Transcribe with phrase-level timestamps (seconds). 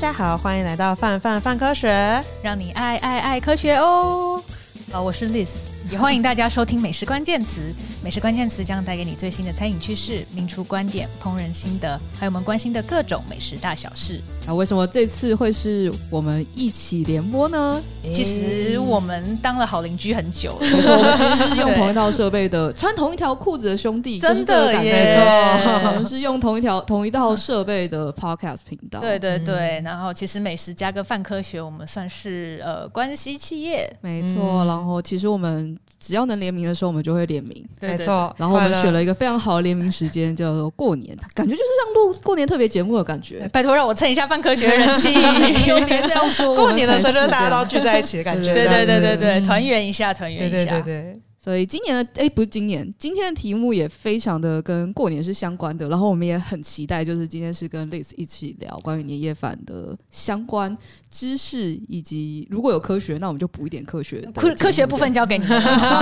[0.00, 4.42] 大家好，欢迎来到范范范科学，让你爱爱爱科学哦。
[4.90, 5.72] 好，我是 Liz。
[5.90, 7.62] 也欢迎大家收听《美食关键词》，
[8.00, 14.20] 美食关键词将带给你最新的餐饮趋势、名厨观点、烹饪心得，还有我们关心的各种美食大小事。
[14.46, 17.82] 那为什么这次会是我们一起联播呢？
[18.14, 29.00] 其实我们当了好邻居很久了， 没错，我们其实是用同一套设备的，穿同一条裤子的兄弟，真的耶，没错，我们是用同一条 同一套设备的 Podcast 频道。
[29.00, 34.64] 对对对，然后其实美食加个饭科学，我们算是呃关系企业，没错。
[34.66, 35.76] 然后其实我们。
[35.98, 37.64] 只要能联名的时候，我们就会联名。
[37.80, 43.46] 没错，然后我们选了一个非常好的联名时间，叫做过年，感觉就是像录过年特别节目的感觉。
[43.52, 46.54] 拜托让我蹭一下范科学的人气，你又别这样说。
[46.54, 48.54] 过年的时候，就是大家都聚在一起的感觉。
[48.54, 50.80] 对对对对对，团圆一下，团圆一下。
[50.80, 51.20] 对对对。
[51.42, 55.88] 所以今年的哎、欸，不是今年，今天的题目也非常的跟过年是相关的。
[55.88, 60.76] 然后我们也很期待，就是今天是跟 Liz 一起聊关于年夜饭的相关
[61.10, 64.20] 知识，以及如果有科学，那我们就补一点科学。
[64.34, 65.46] 科科学部分交给你，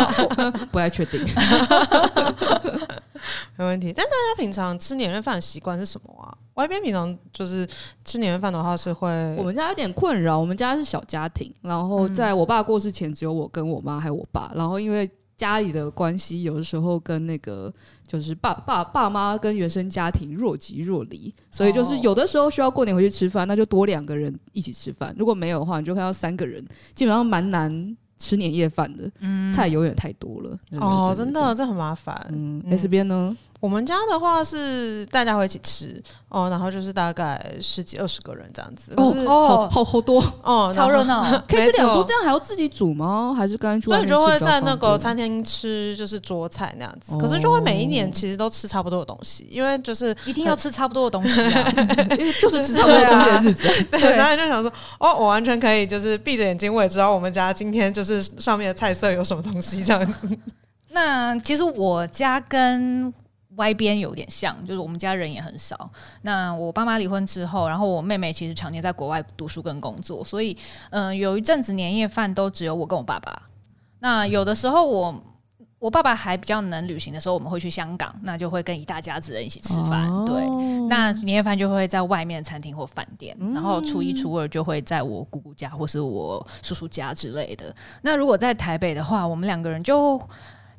[0.72, 1.24] 不太确定。
[3.56, 3.92] 没问题。
[3.94, 6.34] 但大家平常吃年夜饭的习惯是什么啊？
[6.58, 7.66] 外边平常就是
[8.04, 10.36] 吃年夜饭的话，是会我们家有点困扰。
[10.36, 14.50] 我们家是小家庭，然后在我爸过世前，只有我跟我妈还有我爸。
[14.56, 17.72] 然后因为家里的关系，有的时候跟那个
[18.08, 25.14] 就是爸爸爸妈跟原生家庭若即若离，所以就是有的时候需要过年回去吃饭，那就多两个人一起吃饭。
[25.16, 26.60] 如果没有的话，你就看到三个人，
[26.92, 29.08] 基本上蛮难吃年夜饭的。
[29.20, 30.58] 嗯，菜永远太多了。
[30.80, 32.26] 哦，真的，这很麻烦。
[32.32, 33.36] 嗯，S 边呢？
[33.60, 38.92] 我们家的话是大家会一起吃哦，然后就是大概十几二十个人这样子。
[38.96, 41.24] 哦哦，好好多哦，超热闹。
[41.48, 43.34] 可以吃两桌，这样还要自己煮吗？
[43.36, 43.92] 还是干脆？
[43.92, 47.16] 所以就会在那个餐厅吃，就是桌菜那样子。
[47.18, 51.74] 可是就会每一年其实都吃差不多的东西，因为就是一定要吃差不多的东西啊，
[52.16, 53.84] 因为就是吃差不多东西的 日子。
[53.90, 60.28] 对，然后就想说，哦，我完全可以就是闭着眼睛，我也知道我们家今天就是上面的菜色有什么东西这样子。
[60.90, 63.12] 那其实我家跟。
[63.58, 65.90] 外边有点像，就是我们家人也很少。
[66.22, 70.56] 那我爸妈离婚之后，然后我妹妹其实常年在国外读书跟工作，所以
[70.90, 73.42] 嗯、呃，有一阵子年夜饭都只有我跟我爸爸。
[73.98, 75.22] 那有的时候我
[75.80, 80.08] 我爸爸还比较能旅行的时候，我们会去香港，那就会跟一大家子人一起吃饭。
[80.08, 80.46] 哦、对，
[80.88, 87.74] 那年夜饭就会在外面餐厅或饭店，嗯、然后初一初二就会在我姑姑家或是我叔叔家之类的。
[88.02, 90.20] 那如果在台北的话，我们两个人就。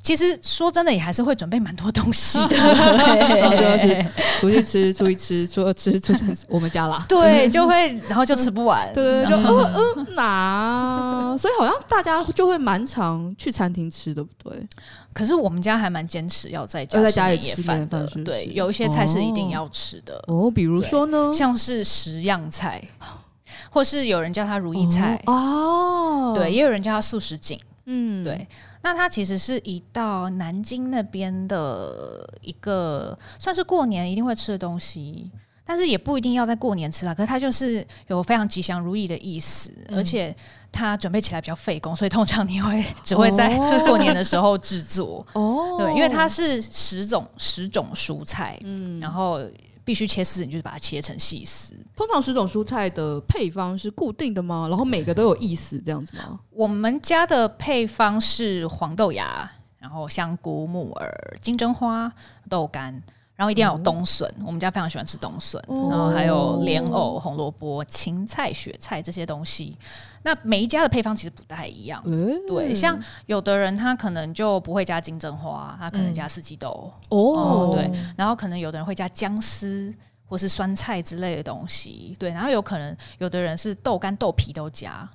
[0.01, 2.55] 其实说真的，也还是会准备蛮多东西的。
[2.57, 4.05] 然后就是
[4.39, 7.05] 出去吃，出去吃，出去吃，出去吃，我们家啦。
[7.07, 8.91] 对，就会，然后就吃不完。
[8.93, 11.35] 对对，就呃呃拿。
[11.37, 14.67] 所以好像大家就会蛮常去餐厅吃，对不对？
[15.13, 18.07] 可是我们家还蛮坚持要在家在家里吃饭的。
[18.23, 20.23] 对，有一些菜是一定要吃的。
[20.27, 22.81] 哦，比如说呢，像是十样菜，
[23.69, 26.33] 或是有人叫它如意菜哦。
[26.33, 27.59] 对，也有人叫它素食锦。
[27.85, 28.47] 嗯，对。
[28.81, 35.29] 那它其实是一道南京那边的一个算是过年一定会吃的东西，
[35.65, 37.13] 但是也不一定要在过年吃啦。
[37.13, 40.35] 可是它就是有非常吉祥如意的意思，嗯、而且
[40.71, 45.25] 它准备起来比较费工，所以通常你会 只会在过年的时候制作。
[45.33, 49.41] 哦，对，因为它是十种十种蔬菜，嗯，然后。
[49.89, 51.73] 必须切丝，你就是把它切成细丝。
[51.95, 54.67] 通常十种蔬菜的配方是固定的吗？
[54.69, 56.39] 然后每个都有意思这样子吗？
[56.51, 61.11] 我们家的配方是黄豆芽，然后香菇、木耳、
[61.41, 62.13] 金针花、
[62.47, 63.01] 豆干。
[63.39, 69.77] 然后一定要有冬笋，嗯、我们家非常喜欢吃冬笋，哦、然后还有莲藕、红萝卜、芹菜、雪菜这些东西。
[70.23, 79.93] 那每一家的配方其实不太一样，嗯、对，像有的人他可能就不会加金针花，他可能加四季豆，嗯、哦，对，然后可能有的人会加姜丝
[80.25, 85.09] 或是酸菜之类的东西，对，然后有可能有的人是豆干、豆皮都加。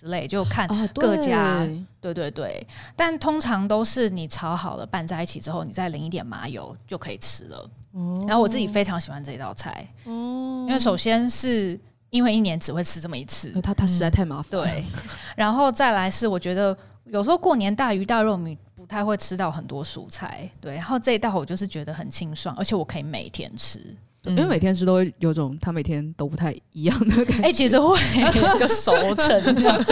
[0.00, 1.66] 之类就看各家，啊、
[2.00, 2.66] 对，对对对，
[2.96, 7.70] 但通常都是你炒好了拌在一起之后，你再淋一点麻油就可以吃了。
[7.92, 14.62] 哦、然后我自己非常喜欢这道菜，哦、因为首先是因为一年只会吃这么一次，它它实在太麻烦。
[14.62, 14.82] 对，
[15.36, 16.74] 然后再来是我觉得
[17.04, 20.48] 有时候过年大鱼大肉，你不太会吃到很多蔬菜。
[20.62, 23.94] 对，然后这一道我就是觉得很清爽，而且我可以每天吃。
[24.26, 27.96] 因为每天吃都会有种他每天都不太一样的感觉，哎，其实会
[28.58, 29.82] 就熟成这样，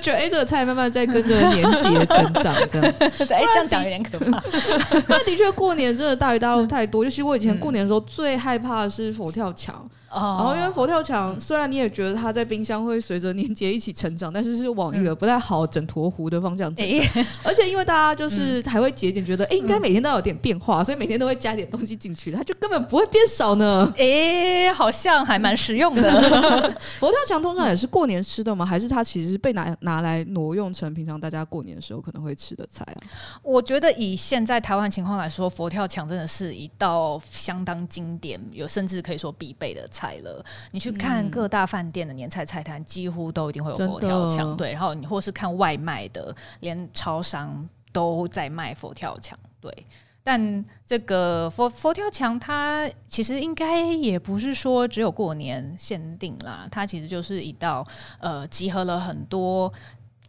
[0.00, 3.04] 觉得哎，这个菜慢慢在跟着年节成长这样子。
[3.34, 4.42] 哎，这样讲有点可怕。
[5.08, 9.86] 那的确过年真的大鱼大肉太多，尤其我以前过年的时候最害怕的是佛跳墙。
[10.16, 17.24] 然后因为佛跳墙，虽然你也觉得它在冰箱会随着年节一起成长，但是是往一个不太好整坨糊的方向成长。
[17.44, 23.92] 而且因为大家就是还会节俭，觉得哎，应该每天都要有点变化， 所以每天都会加点东西进去，它就根本不会变少呢。
[23.98, 26.02] 哎，好像还蛮实用的。
[26.98, 28.64] 佛跳墙通常也是过年吃的吗？
[28.64, 32.98] 还是它其实是被拿拿来挪用成平常大家过年的时候可能会吃的菜啊？
[33.42, 40.44] 我觉得以现在台湾情况来说，佛跳墙真的是一道相当经典，有甚至可以说必备的菜了。
[40.70, 44.56] 你去看各大饭店的年菜菜单，几乎都一定会有佛跳墙。
[44.56, 49.38] 对，然后你或是看外卖的，连超商都在卖佛跳墙。
[49.60, 49.86] 对，
[50.22, 57.86] 但这个佛佛跳墙，它其实应该也不是说只有过年限定啦，它其实就是一道
[58.18, 59.72] 呃，集合了很多，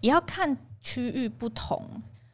[0.01, 1.83] 也要看区域不同。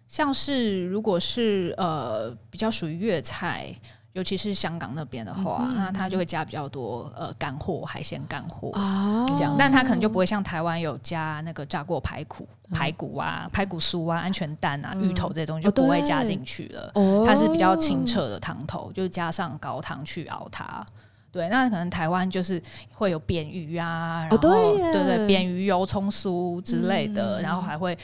[0.06, 3.75] 像是如果是呃比较属于粤菜，
[4.13, 16.92] 尤其是香港那边的话，嗯、那它就会加比较多呃干货海鲜干货啊，这样，但它可能就不会像台湾有加那个炸过排骨、嗯、排骨啊、排骨酥啊、鹌鹑蛋啊、嗯、芋头这些东西就不会加进去了。
[16.94, 20.86] 哦、它是比较清澈的汤头，就加上高汤去熬它。
[21.31, 22.62] 对，那可能台湾就是
[22.94, 27.98] 会有扁鱼啊，然后、哦、对，对对，扁鱼油葱酥之类的，嗯、然后还会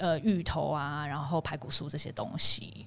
[0.00, 2.86] 呃芋头啊，然后排骨酥这些东西。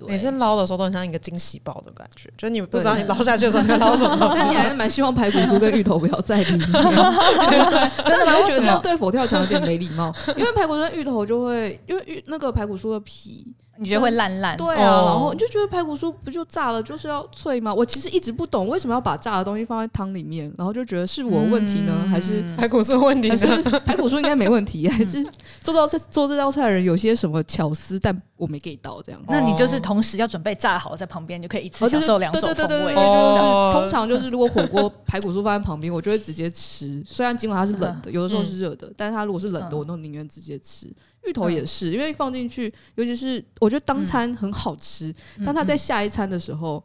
[0.00, 4.32] 对，每次捞的时候都很像一个惊喜包的感觉，就你不知道你捞下去的时候你会捞什么。
[4.34, 13.54] 但 你还是蛮希望排骨酥跟芋头不要再里面， 真的会觉得这样对佛跳墙有点没礼貌，因为排骨酥跟芋头就会因为芋那个排骨酥的皮。
[13.80, 14.56] 你觉得会烂烂？
[14.58, 17.72] 对啊，然后你就觉得排骨酥不就炸了，就是要脆吗？
[17.72, 23.30] 我其实一直不懂为什么要把炸的东西放在汤里面，然后就觉得是我问题呢，还是排骨酥问题？
[23.30, 23.46] 还是
[23.80, 24.86] 排骨酥应该没问题？
[24.90, 25.24] 还是
[25.62, 29.20] 做道菜做这道菜的人有些什么巧思，但我没 get 到这样？
[29.28, 32.54] 那你就是同时要准备炸好在旁边，就可以一次享受两种风味。
[32.56, 37.02] 对对对对，就是通常就是如果火锅排骨酥放在旁边，我就会直接吃。
[37.06, 40.86] 虽然尽管它是冷的，有的时候是热的，但是它如果是冷的，我都宁愿直接吃。
[41.26, 45.14] 芋头也是，因为放进去，尤其是我觉得当餐很好吃，
[45.44, 46.82] 当它在下一餐的时候，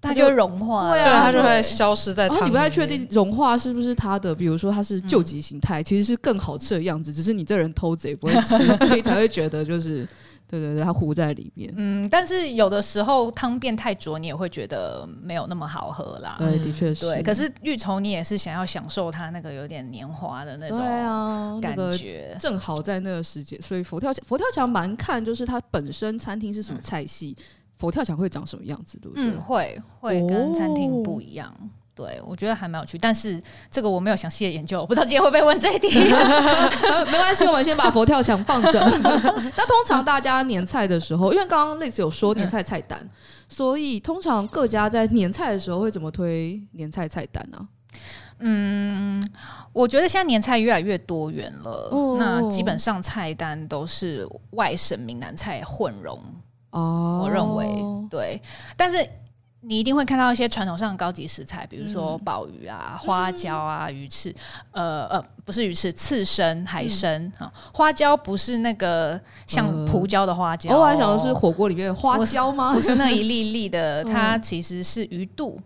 [0.00, 2.40] 它就会融化，对啊，它就会消失在汤里。
[2.40, 10.08] 然后你不太确定融化是不是它的，比如说它是救急形态，其实是更好吃的样子，只是你这人偷贼不会吃， 所以才会觉得就是。
[10.48, 11.72] 对对对，它糊在里面。
[11.76, 16.36] 嗯，但是有的时候汤变太浊，你也会觉得没有那么好喝啦。
[16.38, 17.04] 对，的确是。
[17.04, 20.78] 对，可是芋头你也是想要享受它那个有点黏滑的那种
[21.60, 23.60] 感觉，啊那个、正好在那个时节。
[23.60, 27.44] 所以佛跳墙，佛跳墙蛮看就是它本身餐厅是什么菜系，嗯、
[27.78, 29.24] 佛跳墙会长什么样子，对不对？
[29.24, 31.48] 嗯，会会跟餐厅不一样。
[31.60, 35.88] 哦对，我觉得还蛮有趣，但是这个我没有详细的研究，我不知道今天会不会问这一题。
[37.10, 38.78] 没关系，我们先把佛跳墙放着。
[39.56, 43.10] 那通常大家年菜的时候，因为刚刚类似有说年菜菜单，嗯、
[43.48, 47.64] 所以通常各家在年菜的时候会怎么推年菜菜单呢、啊？
[48.40, 49.30] 嗯，
[49.72, 56.22] 我觉得现在年菜越来越多元了，哦、那基本上菜单都是外省闽南菜混融。
[56.72, 57.66] 哦，我认为
[58.10, 58.42] 对，
[58.76, 58.98] 但是。
[59.68, 64.32] 你一定会看到一些传统上的高级食材，比如说鲍鱼啊、花椒啊、鱼翅，
[64.70, 67.52] 呃呃，不是鱼翅，刺身、海参啊。
[67.74, 72.72] 花椒不是那个像胡椒的花椒，我还想的是火锅里面的花椒吗？
[72.72, 75.60] 不是那一粒粒的， 它其实是鱼肚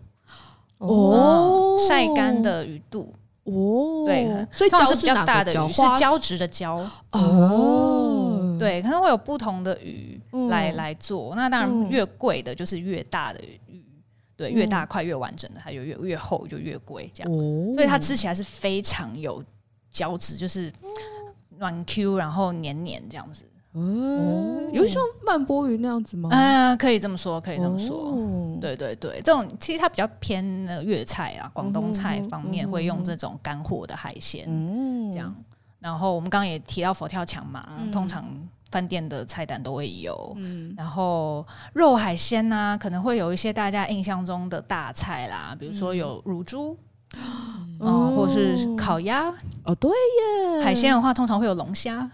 [0.79, 3.13] 哦，晒干的鱼肚
[3.43, 4.03] 哦。
[4.07, 8.57] 对，所以椒是比较大的鱼，是胶质的胶哦。
[8.59, 10.19] 对，可能会有不同的鱼
[10.49, 11.33] 来来做。
[11.35, 13.59] 那当然，越贵的就是越大的鱼。
[14.41, 19.43] 对，越大块越完整的，它就越越厚就越贵，这样，哦、所以它吃起来是非常有
[19.91, 20.71] 胶质，就是
[21.59, 23.45] 软 Q，然后黏黏这样子。
[23.73, 26.29] 哦，有像曼波鱼那样子吗？
[26.31, 28.11] 嗯，可以这么说，可以这么说。
[28.11, 35.33] 哦、对对对，这种其实它比较偏那个粤菜啊，广东菜方面会用这种干货的海鲜，嗯这样。
[35.79, 38.25] 然后我们刚刚也提到佛跳墙嘛，嗯、通常。
[38.71, 46.77] 饭店的菜单都会有，嗯、然后肉海鲜呐、啊，可能会有一些大家印象中的大菜啦，比如说有乳猪，
[47.13, 49.25] 嗯，嗯或是烤鸭，
[49.65, 52.09] 哦，对耶，海鲜的话通常会有龙虾，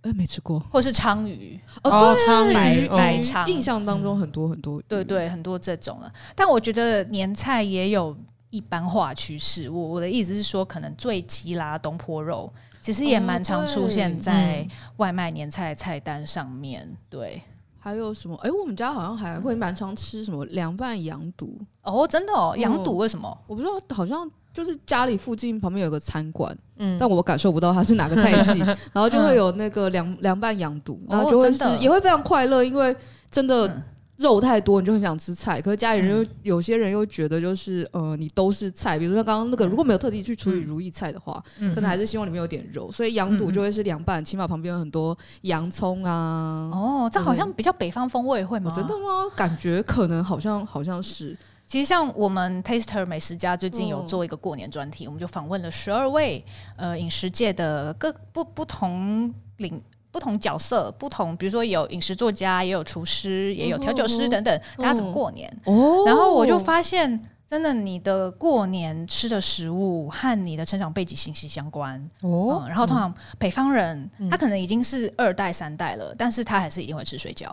[0.00, 6.10] 哎，没吃过，或是鲳鱼，哦，对，鲳鱼，白鯧，印象当中很多很多，对对，很多这种了。
[6.34, 8.16] 但我觉得年菜也有
[8.48, 12.50] 一般化趋势，我我的意思是说，可能最鸡啦、东坡肉。
[12.80, 14.66] 其实也蛮常出现在
[14.96, 17.42] 外卖年菜菜单上面，对。
[17.80, 18.34] 还有什么？
[18.42, 21.56] 哎，我们家好像还会蛮常吃什么凉拌羊肚。
[21.82, 23.38] 哦，真的哦，羊肚为什么？
[23.46, 28.58] 我不知道，好像就是家里附近旁边有个餐馆，嗯，但我感受不到它是哪个菜系，
[28.92, 32.94] 然后就会有那个凉凉拌羊肚，然后就会吃，也会非常快乐，因为
[33.30, 33.80] 真的
[34.18, 35.60] 肉太多，你就很想吃菜。
[35.60, 38.98] 可是家里人又、嗯、有些人又觉得就是呃，你都是菜。
[38.98, 42.90] 比如说刚刚那个，如果没有特地去处理如意菜的话，嗯、可能还是希望里面有点肉。
[42.90, 46.68] 所以羊肚就会是凉拌，嗯、起码旁边有很多洋葱啊。
[46.72, 48.72] 哦，这好像比较北方风味会吗？
[48.72, 49.30] 哦、真的吗？
[49.36, 51.36] 感觉可能好像好像是。
[51.64, 56.44] 其实像我们 Taster 美食家最近有做一个过年专题，哦、我们就访问了十二位
[56.76, 59.80] 呃饮食界的各不不同领。
[60.10, 65.48] 不同角色，不同，比如说有饮食作家，也有厨师，也有调酒师等等，哦、大家怎么过年？
[65.64, 71.98] 哦，然后我就发现，真的，你的过年吃的食物和你的成长背景息息相关。
[72.22, 77.50] 哦、嗯，然后通常北方人，嗯、他可能已经是二代三代了，但是他还是一定会吃水饺。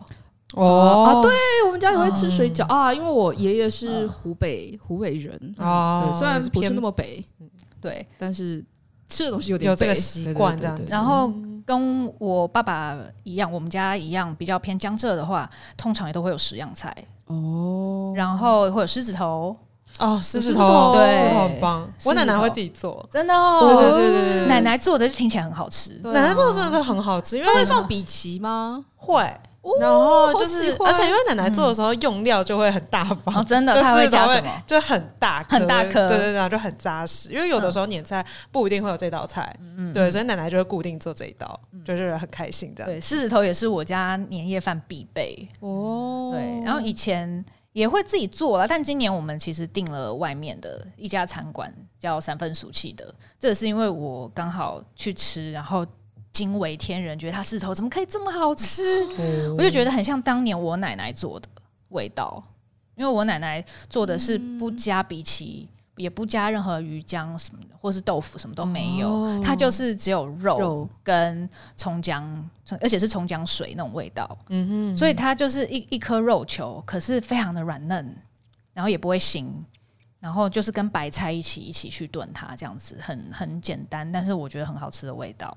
[0.53, 1.03] 哦。
[1.03, 1.31] 啊，对
[1.65, 5.55] 我们家也会吃水饺、嗯、啊，因为我爷爷是湖北、嗯、湖北人。
[5.57, 7.23] 啊、嗯，虽然不是那么北，
[7.81, 8.63] 对，但是
[9.09, 11.31] 吃的东西有点有这个习惯这样子，然后。
[11.65, 16.95] 跟我爸爸一样，我们家一样比较偏江浙的话，通常也都会有十样菜。
[17.25, 19.55] 哦，然后会有狮子头。
[19.97, 28.83] 哦，狮子头对，狮子头很棒，我奶奶会自己做，真的哦，对对对对，奶奶做的就听起来很好吃，奶奶做的真的是很好吃，因为会放比奇吗？
[28.97, 29.25] 会。
[29.79, 34.63] 然后就是，而且因为奶奶做的时候用料就会很大方，真的，她会加什么？
[34.67, 37.31] 就很大很大颗，对对对，就很扎实。
[37.31, 39.55] 因为有的时候年菜不一定会有这道菜，
[39.93, 42.85] 对，所以奶奶就会固定做这一道，就是很开心的。
[42.85, 46.31] 对，狮子头也是我家年夜饭必备哦。
[46.31, 47.43] 对，然后以前
[47.73, 53.13] 也会自己做了，但今年我们其实订了外面的一家餐馆，叫三分熟气的。
[53.39, 55.85] 这是因为我刚好去吃，然后。
[56.35, 59.05] 惊为天人，觉得它狮子头怎么可以这么好吃？
[59.57, 61.47] 我就觉得很像当年我奶奶做的
[61.89, 62.43] 味道，
[62.95, 65.65] 因为我奶奶做的是不加荸荠，
[65.95, 72.49] 也不加任何鱼浆什么的，或是豆腐什么都没有，它就是只有肉跟葱姜，
[72.81, 74.37] 而且是葱姜水那种味道。
[74.49, 78.13] 嗯哼，所以它就是一一颗肉球，可是非常的软嫩，
[78.73, 79.47] 然后也不会腥，
[80.19, 85.55] 然后就是跟白菜一起一起去炖它，这样子很很简单，但是我觉得很好吃的味道。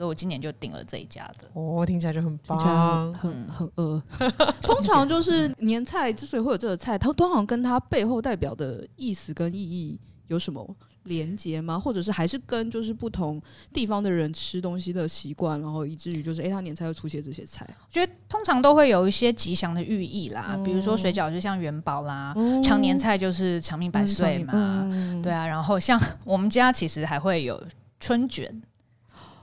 [0.00, 4.02] 所以我今年就订了这一家的，哦，听起来就很棒，很很饿。
[4.62, 10.66] 通常就是年菜之所以会有这个菜，它通常跟它背后代表的意思跟意义有什么
[11.02, 11.78] 连接吗？
[11.78, 13.38] 或者是还是跟就是不同
[13.74, 17.68] 地方的人吃东西的习惯，然后以至于就是哎，它年菜会出现这些菜？
[17.68, 24.88] 我觉得通常都会有一些吉祥的寓意啦，比如说水饺就像元宝啦，长年菜就是长命百岁嘛，
[25.22, 25.46] 对啊。
[25.46, 27.62] 然后像我们家其实还会有
[27.98, 28.62] 春卷。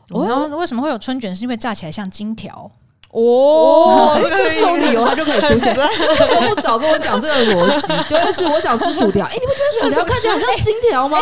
[0.09, 1.35] 然后为什么会有春卷？
[1.35, 2.69] 是因为炸起来像金条
[3.11, 5.75] 哦，这种理由 它就可以出现。
[5.75, 7.87] 为什么不早跟我讲这个逻辑？
[8.13, 11.17] 就是我想吃薯条，哎，你不觉得薯条 看起来很像金条吗？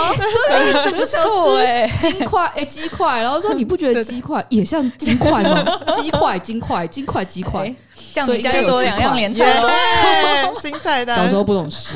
[0.50, 5.64] 对，这不错哎，金块哎，鸡块，然后说你不觉得鸡块也像金块吗？
[5.94, 7.74] 鸡块，金块，金块，鸡块，
[8.14, 11.16] 这样加多两样连菜，对，新菜单。
[11.16, 11.94] 小时候不懂事。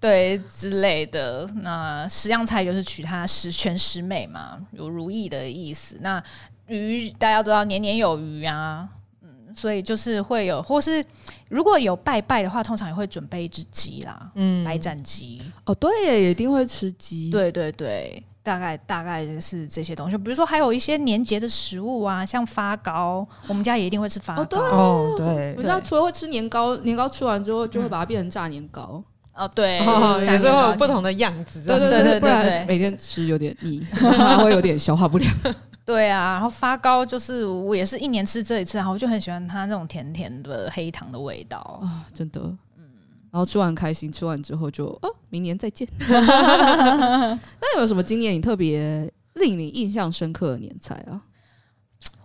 [0.00, 5.98] 对之类的，那十样菜就是取它十全十美嘛，有如意的意思。
[6.00, 6.22] 那
[6.68, 8.88] 鱼大家都知道年年有余啊，
[9.22, 11.04] 嗯，所以就是会有，或是
[11.50, 15.42] 如果有拜拜的话，通常也会准备一只鸡啦，嗯，白斩鸡。
[15.66, 17.30] 哦，对，也一定会吃鸡。
[17.30, 20.16] 对对对，大概大概是这些东西。
[20.16, 24.58] 比如说还有一些年节的食物啊，像发糕，我们家也一定会吃发糕。
[24.60, 29.04] 哦，对，我们家除了会吃年糕，年糕吃完之后就会把它变成炸年糕。
[29.40, 35.32] 哦，对，有时候有不同的样子，对对对对对，每天吃有点腻，还会有点消化不良。
[35.86, 42.40] 对啊，然后发糕就是我也是一年吃这一次，然后我就很喜欢它那种甜甜的黑糖的味道啊，真的，
[42.76, 42.84] 嗯，
[43.32, 45.88] 然后吃完开心，吃完之后就哦，明年再见。
[45.98, 51.20] 那有没有什么今年你特别令你印象深刻的年菜啊？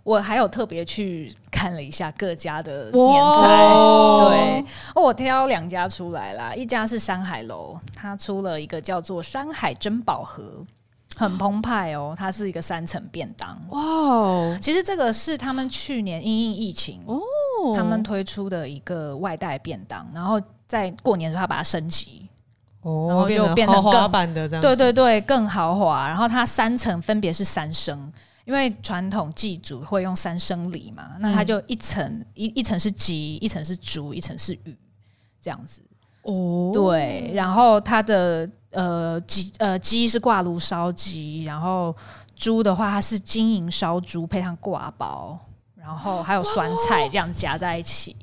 [0.05, 6.53] 我还有特别去看了一下各家的年菜，哇对，我挑两家出来啦。
[6.53, 10.63] 一家是山海楼，它出了一个叫做山海珍宝盒，
[11.15, 12.13] 很澎湃哦。
[12.15, 14.57] 它是一个三层便当，哇哦！
[14.61, 17.19] 其实这个是他们去年因应疫情哦，
[17.75, 22.29] 他们推出的一个外带便当，然后在过年的时候他把它升级
[22.83, 26.07] 哦，然后就变成更豪华版的这样，对对对，更豪华。
[26.07, 28.13] 然后它三层分别是三升。
[28.45, 34.77] 因为传统祭祖会用三生礼嘛，那它就一层一一层是鸡，一层是猪，一层是鱼，
[35.41, 35.83] 这样子。
[36.21, 41.95] 哦，对，然后它的呃鸡呃鸡是挂炉烧鸡，然后
[42.35, 45.39] 猪的话它是金银烧猪配上挂包，
[45.75, 48.15] 然后还有酸菜这样夹在一起。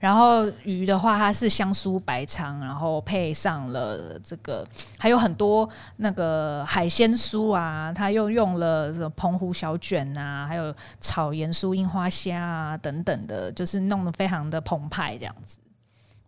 [0.00, 4.66] 然后鱼的话，它是香酥白肠，然后配上了这个，
[4.98, 15.58] 还有很多那个海鲜酥啊，它又用了什么澎湖小卷啊，还有炒盐酥樱花虾啊等等的，就是弄得非常的澎湃这样子。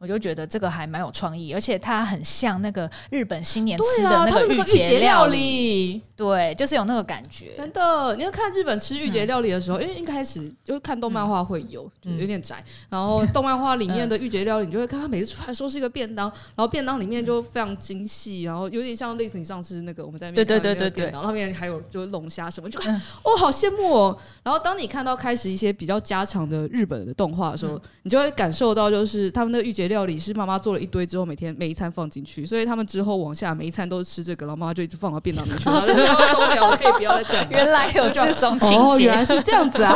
[0.03, 7.53] 我就觉得这个还蛮有创意，而且它很像那个日本新年吃的那个御节料理，对，就是有那个感觉。
[7.57, 12.65] 真的，你要看日本吃御节料理的时候，嗯、因为一开始就看动漫画会有，嗯、就有点窄。
[12.89, 22.93] 然后动漫画里面的御节料理，你就会看它每次出来说是一个便当，然后便当里面就非常精细，然后有点像类似你上次那个我们在那边对对对对对，然后后面还有就是龙虾什么，就看
[23.23, 24.19] 哦，好羡慕哦。
[24.43, 35.69] 然后当你看到开始一些比较家常的日本的动画的时候，嗯、你就会感受到就是他们的御节料理是妈妈做了一堆之后，每天每一餐放进去，所以他们之后往下每一餐都是吃这个，然后妈妈就一直放到便当里面去。
[35.69, 37.49] 哦、真的受不可以不要再讲。
[37.51, 39.95] 原来有这种情节，哦，原来是这样子啊，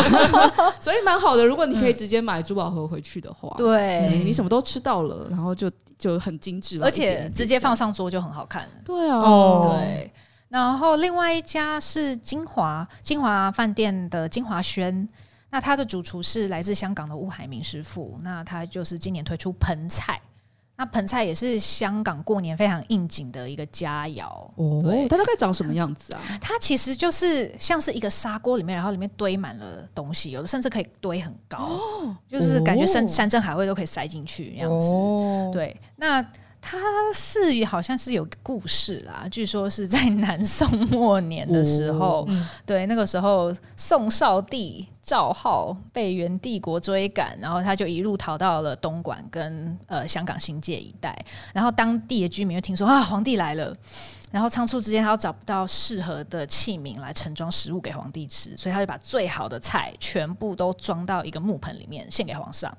[0.78, 1.44] 所以蛮好的。
[1.44, 8.68] 如果你可以直接买珠宝盒回去的话，对、嗯，你什么都吃到了，然后就就很精致了，而且直接放上桌就很好看。
[8.84, 10.12] 对啊，哦、对。
[10.48, 15.08] 然后另外一家是金华金华饭店的金华轩。
[15.56, 20.20] 那他的主厨是来自香港的吴海明师傅，那他就是今年推出盆菜，
[20.76, 24.82] 那盆菜也是香港过年非常应景的一个佳肴哦。
[24.82, 26.20] 对，它大概长什么样子啊？
[26.42, 34.92] 它其实就是像是一个砂锅里面，然后里面堆满了东西，有的甚至可以堆很高，哦、就是感觉山山珍海味都可以塞进去这样子。
[34.92, 36.22] 哦、对，那。
[36.68, 36.76] 它
[37.14, 42.26] 是好像是有个故事啦，据说是在南宋末年的时候，哦。
[42.28, 51.16] 嗯、对，那个时候宋少帝赵浩被元帝国追赶，然后他就一路逃到了东莞跟呃香港新界一带，
[51.54, 53.72] 然后当地的居民就听说啊皇帝来了，
[54.32, 62.76] 然后仓促之间他又找不到适合的器皿来盛装食物给皇帝吃，所以他就把最好的菜全部都装到一个木盆里面献给皇上。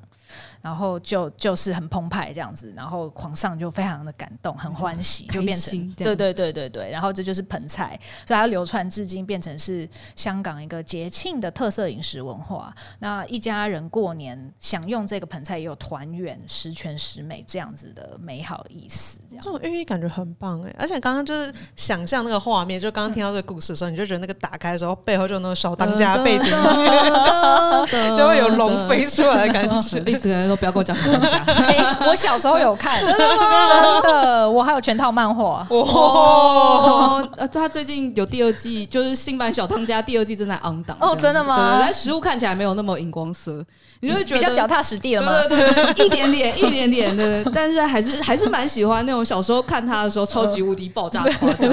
[0.62, 6.90] 然后就就是很澎湃这样子，然后皇上就非常的感动，很欢喜，就变成对对对对对。
[6.92, 12.74] 然后这就是盆菜，所以它流传至今，变成是香港一个节庆的特色饮食文化。
[13.00, 19.20] 那一家人过年享用这个盆菜，也有团圆、十全十美这样子的美好意思。
[19.30, 20.74] 这样这种寓意感觉很棒哎！
[20.80, 30.00] 而且刚刚就是想象那个画面，就刚刚听到这个故事的时候，你就觉得那个打开的时候，背后就有那个小当家背景音乐，就会有龙飞出来的感觉。
[30.18, 31.98] 栗子人都不要跟我讲小当家。
[32.08, 34.02] 我小时候有看， 真的吗？
[34.02, 35.66] 真的，我还有全套漫画。
[35.70, 40.98] 哦，呃，他最近有第二季，就是新版小当家第二季正在 on 档。
[41.00, 41.78] 哦，真的吗？
[41.80, 43.64] 但实物看起来没有那么荧光色，
[44.00, 45.32] 你就会觉得比较脚踏实地了吗？
[45.48, 51.70] 对对对，一点点， 一点点的，但是还是还是蛮喜欢那种小时候看他的时候超级无敌爆炸夸张，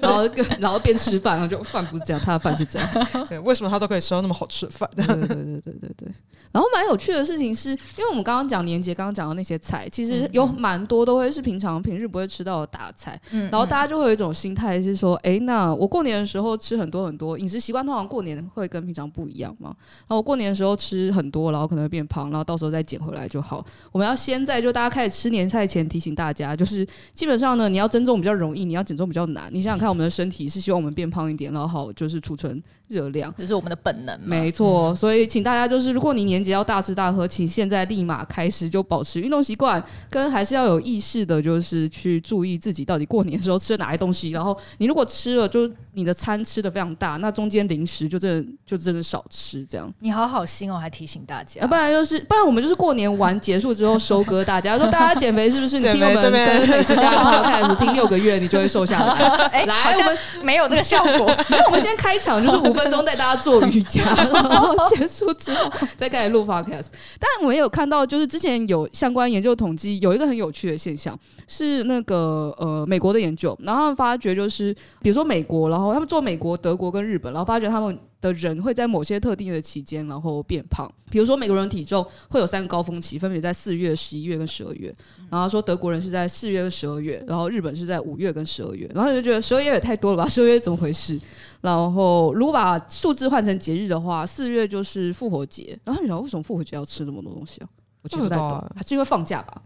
[0.00, 0.28] 然后
[0.58, 2.88] 然后边吃饭，然后就饭不是这样，他的饭是这样。
[3.28, 4.88] 对，为什么他都可以吃到那么好吃的饭？
[4.96, 6.08] 对对对对对对对。
[6.52, 13.18] 然后蛮有趣的事情是，因为我们刚刚讲年节，刚刚讲的那些菜，其实有蛮多都会是平常平日不会吃到的大菜。
[13.32, 19.74] 嗯，然后大家就会有一种心态是说，哎，那我过年的时候吃很多很多，饮食习惯通常过年会跟平常不一样嘛。
[20.00, 23.64] 然后我过年的时候吃很多，然后可能会变胖，然后到时候再减回来就好。
[23.90, 29.48] 我们要先在就大家开始吃年菜前提醒大家，就是基本上呢，你要增重比较容易，你要减重比较难。
[29.50, 34.20] 你想想看，我们的身体是希望我们变胖一点，然后好就是储存热量，这是我们的本能。
[34.22, 44.30] 没错，所以请大家就是，如果你年节要大吃大喝，请现在立马开始就保持运动习惯，跟还是要有意识的，就是去注意自己到底过年的时候吃了哪些东西。
[44.30, 49.66] 然后你如果吃了，就你的餐吃的非常大，那中间零食就真的就真的少吃。
[49.66, 55.72] 这样你好好心哦，还提醒大家，不然就是不然我们就是过年完结束之后收割大家，说大家减肥是不是？
[55.82, 59.12] 你听我们跟美食家的朋友开始听六个月，你就会瘦下来。
[59.50, 61.34] 哎，来，我们没有这个效果。
[61.50, 64.02] 那我们先开场就是五分钟带大家做瑜伽，
[64.32, 66.86] 然后结束之后再开始录 podcast。
[67.20, 71.16] 但我也有看到，就是之前有相关研究统计，有一个很有趣的现象，
[71.46, 80.90] 是那个呃美国的研究，然后他们发觉就是，比如说美国，然后他们做美国、德国跟日本，然后发觉他们的人会在某些特定的期间，然后变胖。
[81.10, 84.94] 比如说美国人体重会有三个高峰期，分别在四月、十一月跟十二月。
[85.28, 88.90] 然后说德国人是在四月跟十二月，然后日本是在五月跟十二月。
[88.94, 90.26] 然后你就觉得十二月也太多了吧？
[90.26, 91.20] 十二月怎么回事？
[91.60, 95.78] 然后如果把数字换成节日的话，四月就是复活节。
[95.84, 97.68] 然后你想为什么复活节要吃那么多东西啊？
[98.02, 99.60] 我其实不太懂，还是因为放假吧？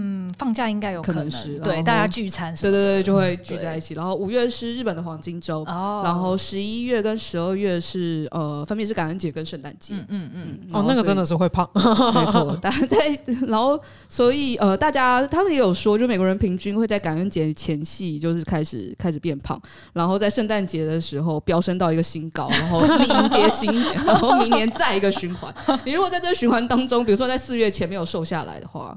[0.00, 3.94] 嗯，放假应该有可能，可能是对大家聚餐，对对对，就会聚在一起。
[3.94, 9.94] 然后五月是日本的黄金周，然后十一月跟十二月是呃，分别是感恩节跟圣诞节。
[10.08, 12.56] 嗯嗯哦，那个真的是会胖， 没错。
[12.62, 13.76] 大家在然后
[14.08, 19.60] 所以呃，大家他们也有说，就美国人平均会在感恩节前夕就是开始开始变胖，
[19.92, 25.52] 然后在圣诞节的时候飙升到一个新高，然后迎接新年， 然后明年再一个循环。
[25.84, 28.96] 你如果在这个循环当中，比如说在四月前没有瘦下来的话。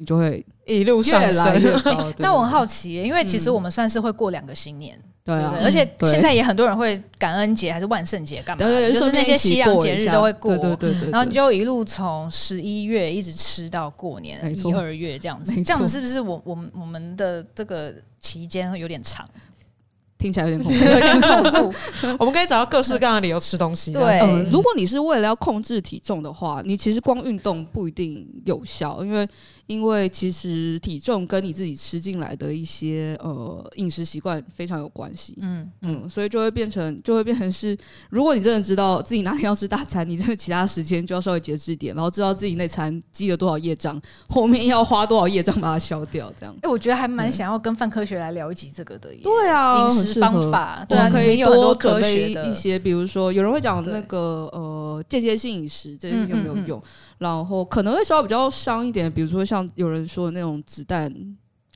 [0.00, 2.10] 你就会一路上越来越高。
[2.16, 4.98] 那我很好奇，因为其实我们算是会过两个新年。
[5.22, 8.64] 对啊，而且现在也很多人会感恩节还是万圣节干嘛？
[8.64, 10.56] 对就是那些西洋节日都会过。
[10.56, 11.10] 对对对。
[11.10, 19.28] 然后你就一路从十一月一直吃到过年一二月这样子，这样子是不是我我们我们的这个期间会有点长？
[20.16, 21.74] 听起来有点恐怖， 有点恐怖。
[22.18, 23.92] 我们可以找到各式各样的理由吃东西。
[23.92, 29.28] 对，如果你是为了要控制体重的话，你其实光运动不一定有效，因为。
[29.70, 37.78] 因为其实体重跟你自己吃进来的一些呃饮食习惯非常有关系，嗯嗯，所以就会变成就会变成是，
[38.08, 46.52] 如果你真的知道自己哪天要吃大餐，你真的其他时间就要稍微节制一点，然后知道自己那餐积了多少业障，后面要花多少业障把它消掉，这样。
[46.62, 56.82] 哎，我觉得还蛮想要跟范科学来聊一集这个的，对啊，饮食方法，对啊，可以多准备一些，比如说有人会讲那个呃间歇性饮食，这件事情有没有用？
[57.18, 61.12] 然后可能会稍微比较伤一点，比如说像有人说的那种子弹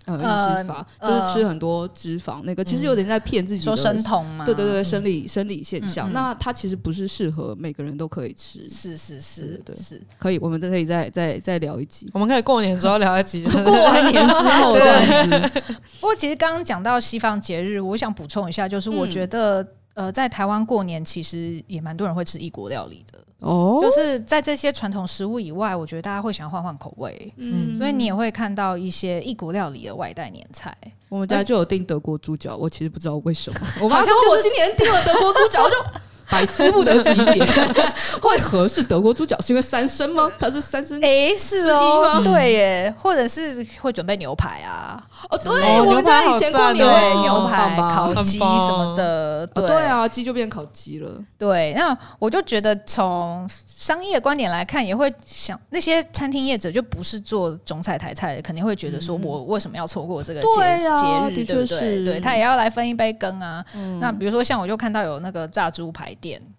[0.06, 3.64] 呃饮食法，呃、就是吃很多脂肪，呃、那个其实有点在骗自己的。
[3.64, 4.44] 说生酮嘛？
[4.44, 6.08] 对对对，生理生理现象。
[6.08, 8.68] 嗯嗯、那它其实不是适合每个人都可以吃。
[8.68, 12.08] 是是是，对是可以，我们这可以再再再聊一集。
[12.12, 15.62] 我们可以过年之后聊一集， 过完年之后这样子。
[16.00, 19.62] 不过其实刚刚讲到西方节日，我想补充一下，就是我觉得、
[19.94, 23.23] 嗯、呃，在台湾过年其实也蛮多人会吃异国料理的。
[23.44, 30.74] 哦，就是在这些传统食物以外，我觉得大家会想换换口味，嗯，所以你也会看到一些异国料理的外带年菜。
[31.10, 33.60] 我们家就有订德国猪脚，我其实不知道为什么。
[33.82, 35.76] 我妈说我今年订了德国猪脚，我就。
[36.30, 37.40] 百思不得其解，
[38.22, 39.38] 为何是德国猪脚？
[39.40, 40.30] 是因为三生吗？
[40.38, 40.98] 它是三生？
[41.02, 45.02] 哎，是哦，对耶，或者是会准备牛排啊？
[45.30, 49.46] 哦，对，我们家以前过年会吃牛排、烤鸡什么的。
[49.48, 51.10] 对啊，鸡就变烤鸡了。
[51.38, 61.44] 对，那我就觉得从商业观点来看，也会想那些餐厅业者就不是做中菜台菜的，肯定会觉得说我为什么要错过这个节节日？
[61.44, 62.04] 对不对？
[62.04, 63.62] 对，他也要来分一杯羹啊。
[64.00, 66.13] 那比如说像我就看到有那个炸猪排。
[66.14, 66.54] 店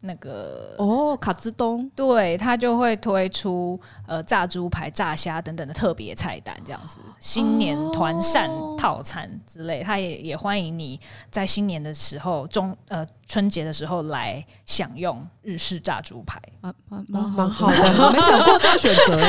[0.00, 10.98] 那个哦，卡兹东，对，他就会推出呃炸猪排、炸虾等等的特别菜单，这样子新年团膳套餐之类，他也也欢迎你
[11.30, 13.06] 在新年的时候中呃。
[13.30, 19.20] 春节的时候来享用日式炸猪排，蛮蛮蛮好的，没想过这个选择，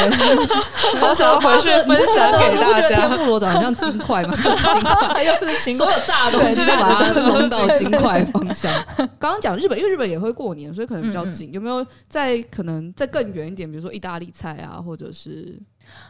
[1.02, 2.96] 好想要回去分享给大家。
[2.96, 4.34] 天妇罗长得像金块吗？
[4.38, 5.26] 金块，
[5.74, 8.72] 所有炸的东西就把它弄到金块方向。
[9.20, 11.54] 刚刚讲日本，因为日本也会过年，所以可能比较近。
[11.54, 13.70] 有没有再可能再更远一点？
[13.70, 15.58] 比如说意大利菜啊，或者是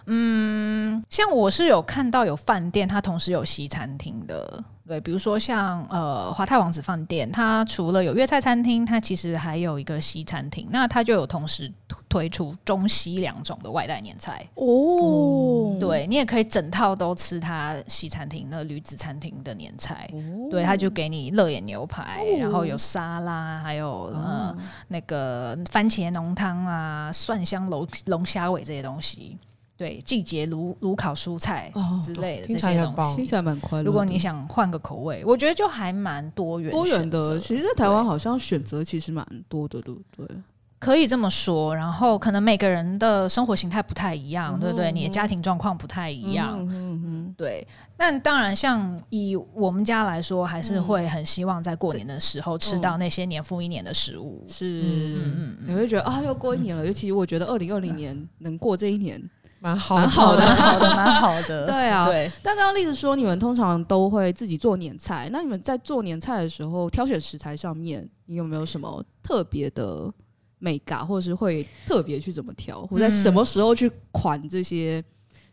[0.05, 4.63] 嗯，像我是有看到有饭店，它同时有西餐厅的。
[4.87, 11.71] 对，比如说像呃华泰王子饭店，它除了有粤菜餐厅，它其实还有一个西餐厅，那它就有同时
[12.09, 15.77] 推出中西两种的外带年菜哦。
[15.79, 29.37] 对，你也可以整套都吃它西餐厅那驴子餐厅的年菜，哦、对，它就给你乐眼牛排，哦、然后有沙拉，还有呃、嗯、那个番茄浓汤啊，蒜香龙龙虾尾这些东西。
[29.79, 31.71] 对，季节炉炉烤蔬菜
[32.03, 33.85] 之类的这些东西，听起来蛮快乐。
[33.85, 36.69] 如果你想换个口味，我觉得就还蛮多元。
[36.69, 40.35] 多元的，其实，在台湾好像选择其实蛮多的，对不对？
[40.79, 41.73] 可以这么说。
[41.73, 44.91] 然后，可能每个人的生活形态不太一样，对不对？
[44.91, 47.65] 你的家庭状况不太一样，嗯嗯，对。
[47.95, 54.43] 但当然，像以我们家来说，还是会很希望在过年的时候吃到那些年复一年的食物。
[54.45, 56.85] 是，嗯嗯，你会觉得啊，又过一年了。
[56.85, 59.21] 尤其我觉得二零二零年能过这一年。
[59.59, 61.65] 蛮好，蛮好的，好的，蛮好的。
[61.67, 62.31] 对啊，对。
[62.41, 65.29] 但刚刚例子说，你们通常都会自己做年菜。
[65.31, 70.11] 那你们在做年菜的时候，挑选食材上面，你有没有什么特别的
[70.59, 75.03] 美感，或者是会特别去怎么挑，或在什么时候去款这些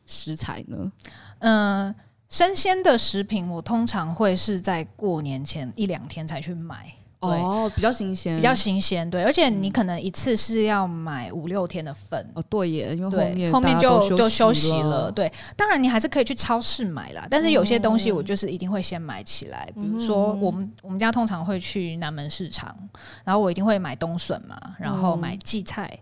[0.07, 0.93] 食材呢？
[1.41, 1.95] 嗯、呃，
[2.29, 6.93] 生鲜的食品，我通常会是在过年前一两天才去买。
[7.21, 22.77] 哦，比较新鲜，比较新鲜，对，而且你可能一次是要买五六天的份哦，对耶，因为后面后面就就休息了，对，当然你还是可以去超市买啦，但是有些东西我就是一定会先买起来，比如说我们我们家通常会去南门市场，
[23.25, 25.99] 然后我一定会买冬笋嘛，然后买荠菜，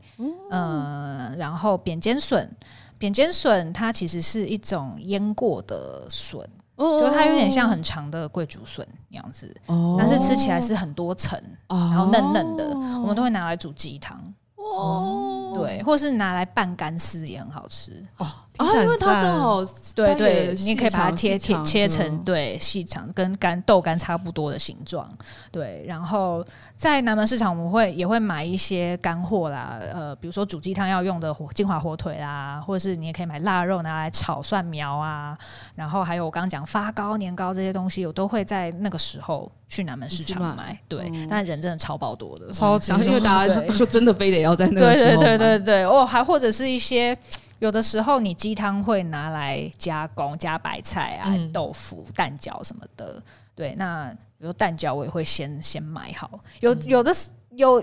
[0.50, 2.50] 嗯，然后扁尖笋，
[2.98, 6.40] 扁尖笋它其实是一种腌过的笋。
[6.76, 12.68] 就它有点像很长的桂竹笋那样子，哦、但是吃起来是很多层，哦、然后嫩嫩的，
[13.00, 14.20] 我们都会拿来煮鸡汤。
[14.56, 18.02] 哦，对，或是拿来拌干丝也很好吃。
[18.16, 19.64] 哦，啊，因为它正好
[19.96, 25.10] 对对，你可以把它切切切成对细长跟干豆干差不多的形状。
[25.50, 26.44] 对，然后
[26.76, 35.36] 在南门市场我们会也会买一些干货啦，呃，比如说煮鸡汤要用的火金华火腿啦，或者是你也可以买腊肉拿来炒蒜苗啊，
[35.74, 40.78] 然后还有我刚刚讲发糕、年糕这些东西，我都会在那个时候去南门市场买。
[40.86, 47.18] 对，嗯、但人真的超爆多的，超级，因为大家 就真的非得要在那个时候对对对对对哦，还或者是一些。
[47.64, 53.22] 有的时候你鸡汤会拿来加工，加白菜啊、嗯、豆腐、蛋饺什么的。
[53.55, 56.29] 对，那比如蛋饺我也会先先买好。
[56.61, 57.11] 有有的
[57.53, 57.83] 有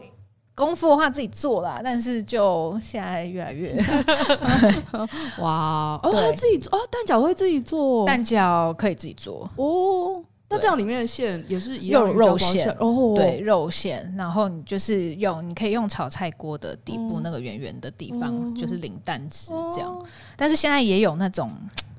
[0.54, 3.74] 功夫的话自己做啦，但是就现在越来越
[5.42, 10.24] 哇哦，自己做哦，蛋饺会自己做，蛋饺可以自己做哦。
[10.52, 19.92] 那这样里面的馅也是一样肉馅哦，对，肉馅，然后你就是用，你可以用炒菜锅的底部那个圆圆的地方，嗯、就是淋蛋汁这样。
[19.94, 21.50] 哦、但是现在也有那种